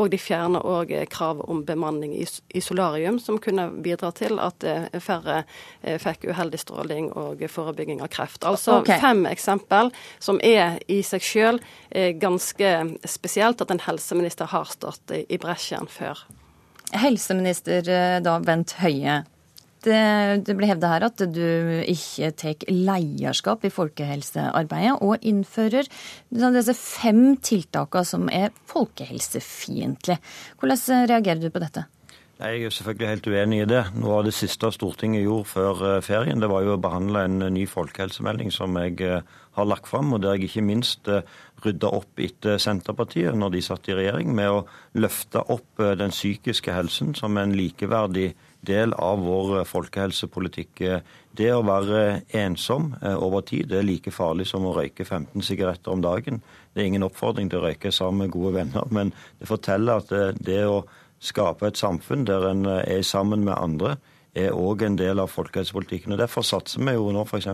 Og 0.00 0.10
de 0.12 0.20
fjerner 0.20 0.66
òg 0.66 0.94
eh, 0.94 1.06
krav 1.10 1.42
om 1.48 1.64
bemanning 1.66 2.16
i 2.16 2.64
solarium, 2.64 3.20
som 3.22 3.40
kunne 3.42 3.69
bidra 3.84 4.10
til 4.16 4.40
at 4.42 4.64
færre 5.02 5.42
fikk 6.02 6.28
uheldig 6.30 6.60
stråling 6.62 7.10
og 7.18 7.44
forebygging 7.50 8.02
av 8.04 8.10
kreft. 8.12 8.44
Altså 8.48 8.80
okay. 8.80 9.00
fem 9.02 9.24
eksempel 9.30 9.92
som 10.18 10.40
er 10.44 10.78
i 10.90 11.00
seg 11.06 11.24
sjøl 11.24 11.62
ganske 12.20 12.74
spesielt 13.08 13.62
at 13.62 13.72
en 13.72 13.82
helseminister 13.86 14.50
har 14.52 14.68
stått 14.70 15.14
i 15.16 15.40
bresjen 15.40 15.88
før. 15.90 16.24
Helseminister 16.96 17.86
eh, 17.86 18.16
da 18.24 18.38
Bent 18.42 18.74
Høie. 18.80 19.22
Det, 19.80 20.00
det 20.44 20.54
ble 20.58 20.68
hevda 20.68 20.90
her 20.92 21.06
at 21.06 21.22
du 21.32 21.46
ikke 21.88 22.28
tar 22.36 22.66
leierskap 22.68 23.62
i 23.64 23.70
folkehelsearbeidet, 23.72 24.98
og 25.00 25.24
innfører 25.24 25.88
disse 26.28 26.74
fem 26.76 27.38
tiltakene 27.40 28.04
som 28.04 28.28
er 28.28 28.52
folkehelsefiendtlige. 28.68 30.20
Hvordan 30.60 31.08
reagerer 31.08 31.40
du 31.40 31.48
på 31.54 31.64
dette? 31.64 31.86
Jeg 32.40 32.62
er 32.64 32.72
selvfølgelig 32.72 33.08
helt 33.08 33.26
uenig 33.28 33.58
i 33.60 33.68
det. 33.68 33.82
Noe 34.00 34.20
av 34.20 34.24
det 34.24 34.32
siste 34.32 34.70
Stortinget 34.72 35.26
gjorde 35.26 35.50
før 35.50 35.82
eh, 35.90 35.98
ferien, 36.00 36.40
det 36.40 36.48
var 36.48 36.64
jo 36.64 36.72
å 36.72 36.80
behandle 36.80 37.26
en 37.28 37.42
ny 37.52 37.66
folkehelsemelding 37.68 38.48
som 38.54 38.78
jeg 38.80 38.96
eh, 39.04 39.20
har 39.58 39.68
lagt 39.68 39.90
fram, 39.90 40.14
og 40.16 40.22
der 40.24 40.38
jeg 40.38 40.48
ikke 40.48 40.64
minst 40.64 41.10
rydda 41.64 41.90
opp 42.00 42.20
etter 42.22 42.60
Senterpartiet 42.60 43.36
når 43.36 43.54
de 43.54 43.62
satt 43.64 43.88
i 43.90 43.96
regjering, 43.96 44.32
med 44.36 44.52
å 44.52 44.60
løfte 45.00 45.42
opp 45.52 45.82
eh, 45.82 45.96
den 45.98 46.14
psykiske 46.14 46.74
helsen 46.74 47.14
som 47.18 47.36
en 47.40 47.54
likeverdig 47.56 48.30
del 48.66 48.94
av 48.96 49.22
vår 49.24 49.60
eh, 49.60 49.68
folkehelsepolitikk. 49.68 50.84
Det 51.36 51.50
å 51.54 51.64
være 51.66 52.22
ensom 52.40 52.94
eh, 53.02 53.16
over 53.16 53.44
tid 53.46 53.70
det 53.70 53.80
er 53.80 53.88
like 53.88 54.14
farlig 54.14 54.48
som 54.50 54.66
å 54.68 54.74
røyke 54.76 55.04
15 55.06 55.44
sigaretter 55.46 55.92
om 55.92 56.04
dagen. 56.04 56.40
Det 56.72 56.82
er 56.82 56.90
ingen 56.90 57.06
oppfordring 57.06 57.50
til 57.50 57.60
å 57.60 57.68
røyke 57.68 57.92
sammen 57.94 58.26
med 58.26 58.34
gode 58.34 58.56
venner, 58.60 58.88
men 58.94 59.14
det 59.40 59.50
forteller 59.50 60.00
at 60.02 60.40
det 60.40 60.64
å 60.68 60.82
skape 61.20 61.68
et 61.68 61.80
samfunn 61.80 62.24
der 62.28 62.48
en 62.50 62.66
er 62.66 63.02
sammen 63.06 63.44
med 63.44 63.58
andre, 63.58 63.96
er 64.34 64.52
òg 64.54 64.82
en 64.86 64.96
del 64.98 65.18
av 65.18 65.28
folkehelsepolitikken. 65.32 66.12
Og 66.14 66.18
Derfor 66.20 66.42
satser 66.46 66.80
vi 66.86 66.92
jo 66.94 67.10
nå 67.14 67.22
f.eks. 67.26 67.48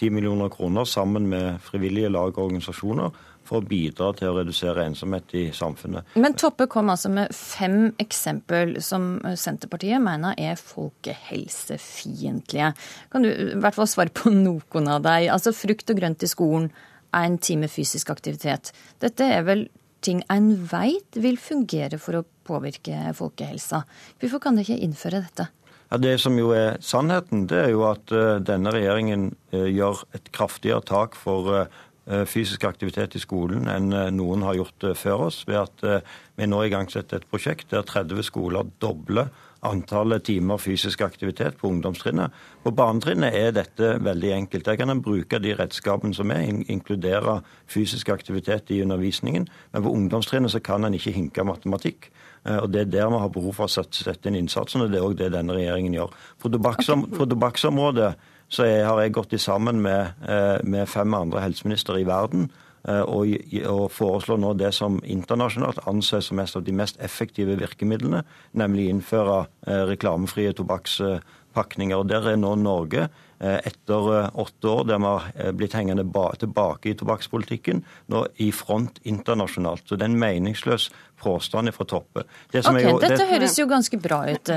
10 0.00 0.08
millioner 0.08 0.48
kroner 0.48 0.84
sammen 0.88 1.28
med 1.28 1.60
frivillige 1.60 2.08
lag 2.08 2.32
og 2.32 2.46
organisasjoner 2.46 3.12
for 3.44 3.58
å 3.58 3.66
bidra 3.66 4.12
til 4.16 4.28
å 4.30 4.36
redusere 4.38 4.86
ensomhet 4.88 5.34
i 5.36 5.52
samfunnet. 5.52 6.04
Men 6.16 6.34
Toppe 6.38 6.66
kom 6.70 6.90
altså 6.92 7.08
med 7.12 7.34
fem 7.36 7.94
eksempel 8.00 8.80
som 8.84 9.20
Senterpartiet 9.36 10.00
mener 10.02 10.34
er 10.40 10.56
folkehelsefiendtlige. 10.56 12.72
Kan 13.12 13.22
du 13.26 13.28
i 13.28 13.54
hvert 13.60 13.74
fall 13.76 13.88
svare 13.90 14.10
på 14.14 14.30
noen 14.46 14.88
av 14.88 15.02
deg? 15.04 15.28
Altså 15.34 15.52
frukt 15.56 15.90
og 15.92 15.96
grønt 16.00 16.22
i 16.24 16.28
skolen, 16.30 16.70
en 17.12 17.38
time 17.44 17.68
fysisk 17.68 18.10
aktivitet. 18.14 18.72
Dette 19.04 19.24
er 19.28 19.42
vel 19.44 19.68
ting 20.04 20.22
en 20.32 20.52
veit 20.70 21.18
vil 21.18 21.38
fungere 21.40 21.98
for 22.02 22.20
å 22.20 22.26
påvirke 22.46 23.12
folkehelsa. 23.16 23.84
Hvorfor 24.20 24.42
kan 24.42 24.58
dere 24.58 24.72
ikke 24.74 24.86
innføre 24.88 25.22
dette? 25.24 25.48
Ja, 25.92 25.98
Det 26.00 26.18
som 26.20 26.38
jo 26.40 26.54
er 26.56 26.78
sannheten, 26.80 27.46
det 27.46 27.58
er 27.66 27.70
jo 27.74 27.84
at 27.90 28.12
uh, 28.16 28.40
denne 28.40 28.72
regjeringen 28.72 29.30
uh, 29.52 29.68
gjør 29.68 30.06
et 30.16 30.30
kraftigere 30.32 30.80
tak 30.88 31.18
for 31.18 31.52
uh, 31.52 32.24
fysisk 32.26 32.64
aktivitet 32.64 33.14
i 33.14 33.20
skolen 33.22 33.68
enn 33.70 33.92
noen 34.16 34.42
har 34.42 34.56
gjort 34.58 34.86
før 34.98 35.28
oss, 35.28 35.44
ved 35.46 35.60
at 35.60 36.08
vi 36.34 36.48
nå 36.50 36.64
igangsetter 36.66 37.20
et 37.20 37.28
prosjekt 37.30 37.70
der 37.70 37.84
30 37.86 38.26
skoler 38.26 38.66
dobler 38.82 39.30
antallet 39.62 40.24
timer 40.26 40.58
fysisk 40.58 41.00
aktivitet 41.00 41.56
på 41.60 41.68
ungdomstrinnet. 41.68 42.32
På 42.64 42.72
barnetrinnet 42.74 43.34
er 43.34 43.52
dette 43.54 43.92
veldig 44.02 44.32
enkelt. 44.34 44.66
Der 44.66 44.76
kan 44.76 44.90
en 44.90 45.02
bruke 45.02 45.38
de 45.38 45.54
redskapene 45.58 46.14
som 46.14 46.30
er, 46.34 46.42
inkludere 46.72 47.40
fysisk 47.70 48.08
aktivitet 48.08 48.70
i 48.74 48.80
undervisningen. 48.82 49.46
Men 49.72 49.82
på 49.82 49.92
ungdomstrinnet 49.94 50.50
så 50.50 50.60
kan 50.60 50.84
en 50.84 50.94
ikke 50.98 51.14
hinke 51.14 51.44
matematikk. 51.46 52.10
Eh, 52.44 52.56
og 52.56 52.72
Det 52.72 52.80
er 52.80 52.90
der 52.90 53.10
vi 53.10 53.22
har 53.22 53.28
behov 53.28 53.54
for 53.54 53.70
å 53.70 53.86
sette 53.86 54.28
inn 54.28 54.40
innsatsen, 54.42 54.82
og 54.82 54.90
det 54.90 54.98
er 54.98 55.06
òg 55.06 55.16
det 55.16 55.32
denne 55.32 55.54
regjeringen 55.54 55.94
gjør. 55.94 56.10
På 56.42 56.50
tobakksområdet 56.50 58.14
så 58.52 58.66
jeg, 58.68 58.84
har 58.84 59.00
jeg 59.00 59.12
gått 59.12 59.40
sammen 59.40 59.80
med, 59.80 60.12
eh, 60.28 60.58
med 60.64 60.88
fem 60.88 61.14
andre 61.14 61.40
helseministre 61.40 62.00
i 62.00 62.04
verden 62.04 62.50
og, 62.82 63.28
og, 63.62 63.84
foreslår 63.94 64.40
nå 64.42 64.54
det 64.58 64.72
som 64.74 64.96
internasjonalt 65.06 65.84
anses 65.86 66.26
som 66.30 66.40
et 66.42 66.56
av 66.56 66.64
de 66.66 66.72
mest 66.74 66.96
effektive 66.98 67.54
virkemidlene, 67.60 68.24
nemlig 68.58 68.88
innføre 68.90 69.44
reklamefrie 69.86 70.50
tobakkspakninger. 70.58 71.94
Og 71.94 72.08
Der 72.10 72.26
er 72.32 72.40
nå 72.42 72.56
Norge 72.58 73.06
Eh, 73.42 73.58
etter 73.66 74.04
eh, 74.18 74.28
åtte 74.38 74.68
år 74.70 74.84
der 74.86 75.00
vi 75.02 75.08
har 75.08 75.24
eh, 75.34 75.50
blitt 75.58 75.72
hengende 75.74 76.04
tilbake 76.38 76.92
i 76.92 76.94
tobakkspolitikken, 76.94 77.80
nå 78.14 78.20
i 78.38 78.52
front 78.54 79.00
internasjonalt. 79.02 79.82
Så 79.88 79.98
det 79.98 80.06
er 80.06 80.12
en 80.12 80.20
meningsløs 80.22 80.92
påstand 81.18 81.72
fra 81.74 81.86
Toppe. 81.90 82.22
Det 82.52 82.62
ok, 82.62 82.78
jo, 82.78 82.92
Dette 83.02 83.18
det... 83.18 83.30
høres 83.32 83.58
jo 83.58 83.66
ganske 83.66 83.98
bra 83.98 84.20
ut, 84.30 84.52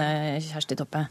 Kjersti 0.51 0.77
Toppe. 0.77 1.07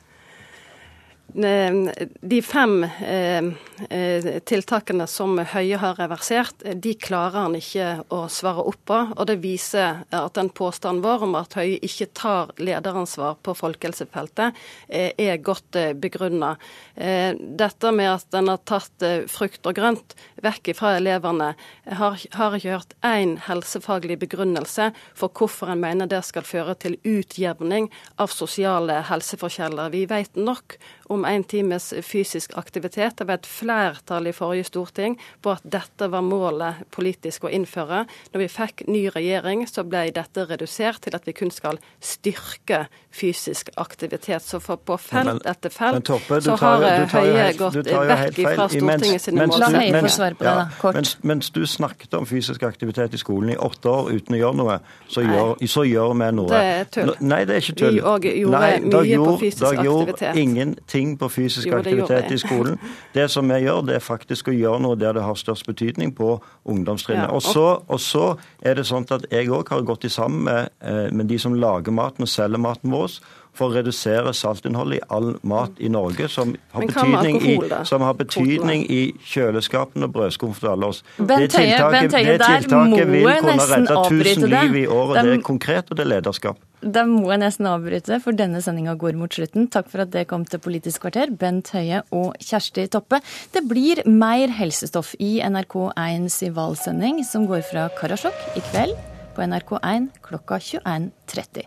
Eh, 1.34 1.92
de 2.20 2.42
fem 2.42 2.84
eh, 2.84 3.44
eh, 3.90 4.26
tiltakene 4.46 5.06
som 5.10 5.34
Høie 5.38 5.78
har 5.82 5.96
reversert, 5.98 6.62
de 6.62 6.92
klarer 6.94 7.48
han 7.48 7.56
ikke 7.58 8.04
å 8.14 8.20
svare 8.30 8.62
opp 8.62 8.78
på. 8.86 9.00
Og 9.16 9.26
det 9.26 9.40
viser 9.42 10.04
at 10.14 10.38
den 10.38 10.52
påstanden 10.54 11.02
vår 11.02 11.26
om 11.26 11.34
at 11.40 11.56
Høie 11.58 11.80
ikke 11.82 12.12
tar 12.14 12.54
lederansvar 12.62 13.40
på 13.42 13.56
folkehelsefeltet, 13.58 14.54
er 14.88 15.42
godt 15.42 15.76
begrunna. 15.98 16.54
Dette 16.94 17.92
med 17.94 18.10
at 18.12 18.36
en 18.38 18.50
har 18.52 18.60
tatt 18.68 19.04
frukt 19.30 19.66
og 19.66 19.76
grønt 19.76 20.14
vekk 20.44 20.70
fra 20.78 20.94
elevene, 20.98 21.52
har, 21.98 22.18
ikke 22.20 22.76
hørt 22.76 22.94
én 23.06 23.36
helsefaglig 23.46 24.18
begrunnelse 24.22 24.90
for 25.16 25.32
hvorfor 25.34 25.72
en 25.72 25.82
mener 25.82 26.10
det 26.10 26.22
skal 26.26 26.46
føre 26.46 26.76
til 26.78 26.98
utjevning 27.02 27.90
av 28.22 28.32
sosiale 28.34 29.00
helseforskjeller. 29.08 29.92
Vi 29.94 30.04
vet 30.10 30.38
nok 30.38 30.78
om 31.12 31.24
en 31.24 31.44
times 31.44 31.92
fysisk 32.02 32.56
aktivitet. 32.58 33.18
Det 33.18 33.26
var 33.28 33.40
et 33.40 33.48
flertall 33.48 34.28
i 34.30 34.34
forrige 34.36 34.68
storting 34.68 35.18
på 35.44 35.54
at 35.54 35.64
dette 35.64 36.08
var 36.10 36.24
målet 36.24 36.84
politisk 36.94 37.44
å 37.44 37.52
innføre. 37.52 38.04
Når 38.32 38.44
vi 38.44 38.48
fikk 38.52 38.84
ny 38.88 39.06
regjering, 39.14 39.66
så 39.68 39.84
ble 39.86 40.06
dette 40.14 40.46
redusert 40.48 41.04
til 41.04 41.16
at 41.16 41.26
vi 41.28 41.36
kun 41.36 41.52
skal 41.54 41.80
styrke 42.00 42.86
fysisk 43.14 43.70
aktivitet. 43.76 44.42
Så 44.42 44.60
på 44.60 44.96
felt 45.00 45.46
etter 45.46 45.72
felt 45.72 46.04
Toppe, 46.04 46.40
så 46.44 46.56
har 46.60 46.84
Høie 47.14 47.50
gått 47.58 47.78
vekk 47.84 48.40
fra 48.42 48.68
Stortinget 48.72 49.22
sine 49.22 49.46
mål. 49.46 49.60
La 49.62 49.70
Høie 49.74 50.02
få 50.04 50.12
svare 50.12 50.38
på 50.38 50.46
det, 50.46 50.54
da. 50.58 50.66
Kort. 50.80 50.98
Mens, 50.98 51.14
mens, 51.22 51.50
du 51.54 51.62
snakket 51.68 52.14
om 52.18 52.26
fysisk 52.28 52.62
aktivitet 52.66 53.14
i 53.14 53.20
skolen 53.20 53.54
i 53.54 53.56
åtte 53.56 53.90
år 53.90 54.10
uten 54.14 54.36
å 54.36 54.40
gjøre 54.40 54.58
noe, 54.60 54.78
så, 55.08 55.24
gjør, 55.24 55.54
så 55.70 55.86
gjør, 55.88 56.16
vi 56.18 56.30
noe. 56.38 56.50
Det 56.50 56.62
er 56.74 56.90
tull. 56.96 57.14
Nei, 57.24 57.40
det 57.48 57.56
er 57.56 57.64
ikke 57.64 57.78
tull. 57.80 57.98
Vi 57.98 58.04
òg 58.14 58.28
gjorde 58.30 58.62
Nei, 58.64 58.72
mye 58.88 59.04
gjorde, 59.12 59.30
på 59.30 59.36
fysisk 59.44 59.82
aktivitet. 59.84 60.42
ingenting 60.44 60.93
satsing 60.94 61.18
på 61.18 61.28
fysisk 61.28 61.66
Jo, 61.66 61.78
aktivitet 61.78 62.30
i 62.30 62.38
skolen. 62.38 62.78
Det 63.14 63.30
som 63.30 63.48
vi 63.48 63.60
gjør, 63.64 63.82
det 63.86 63.94
er 63.96 64.00
faktisk 64.00 64.48
å 64.48 64.54
gjøre 64.54 64.80
noe 64.82 64.96
der 64.96 65.14
det 65.14 65.22
har 65.22 65.34
størst 65.34 65.66
betydning, 65.66 66.14
på 66.14 66.40
ungdomstrinnet. 66.64 67.28
Ja, 67.28 67.34
Og, 67.34 67.42
så, 67.42 67.82
og 67.88 68.00
så 68.00 68.36
er 68.62 68.74
det 68.74 68.86
sånn 68.86 69.06
at 69.10 69.26
jeg 69.30 69.50
òg 69.50 69.68
har 69.68 69.82
gått 69.82 70.04
i 70.04 70.08
sammen 70.08 70.44
med, 70.44 70.70
eh, 70.80 71.10
med 71.12 71.26
de 71.26 71.38
som 71.38 71.54
lager 71.54 71.92
maten 71.92 72.22
og 72.22 72.28
selger 72.28 72.58
maten 72.58 72.90
vår 72.90 73.20
for 73.54 73.70
å 73.70 73.76
redusere 73.78 74.32
saltinnholdet 74.34 74.98
i 74.98 75.06
all 75.14 75.34
mat 75.46 75.78
i 75.78 75.88
Norge, 75.92 76.28
som 76.28 76.54
har 76.74 76.86
betydning, 76.88 77.38
alkohol, 77.40 77.70
i, 77.70 77.84
som 77.86 78.04
har 78.06 78.14
betydning 78.18 78.84
i 78.90 79.00
kjøleskapene 79.30 80.08
og 80.08 80.14
brødskuffen 80.16 80.58
for 80.58 80.72
alle 80.74 80.90
oss. 80.92 81.02
Bent 81.18 81.38
det 81.38 81.50
tiltaket, 81.54 82.10
Bent 82.10 82.16
det 82.18 82.38
tiltaket 82.42 83.10
vil 83.14 83.28
kunne 83.46 83.68
redde 83.70 83.98
1000 84.10 84.48
liv 84.54 84.78
i 84.82 84.86
året. 84.90 85.22
Det 85.22 85.38
er- 85.38 85.44
konkret, 85.44 85.90
og 85.90 85.96
det 85.96 86.06
er 86.06 86.10
lederskap. 86.16 86.58
Da 86.84 87.06
må 87.08 87.30
jeg 87.30 87.40
nesten 87.40 87.66
avbryte, 87.70 88.20
for 88.20 88.36
denne 88.36 88.60
sendinga 88.60 88.92
går 89.00 89.16
mot 89.16 89.30
slutten. 89.32 89.70
Takk 89.72 89.88
for 89.88 90.02
at 90.04 90.10
det 90.10 90.26
kom 90.28 90.44
til 90.44 90.60
Politisk 90.60 91.00
kvarter, 91.06 91.30
Bent 91.32 91.70
Høie 91.72 92.02
og 92.12 92.34
Kjersti 92.44 92.88
Toppe. 92.92 93.22
Det 93.54 93.62
blir 93.70 94.02
mer 94.06 94.48
helsestoff 94.48 95.14
i 95.18 95.40
NRK1s 95.40 96.42
i 96.44 96.50
valgsending, 96.50 97.24
som 97.24 97.46
går 97.48 97.62
fra 97.70 97.88
Karasjok 97.96 98.34
i 98.56 98.60
kveld 98.70 98.96
på 99.34 99.42
NRK1 99.48 100.10
klokka 100.22 100.60
21.30. 100.60 101.64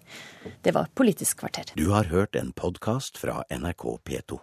Det 0.61 0.73
var 0.75 0.89
Politisk 0.93 1.39
kvarter. 1.39 1.73
Du 1.75 1.89
har 1.89 2.03
hørt 2.11 2.35
en 2.35 2.51
podkast 2.51 3.17
fra 3.17 3.43
NRK 3.49 3.83
P2. 4.03 4.39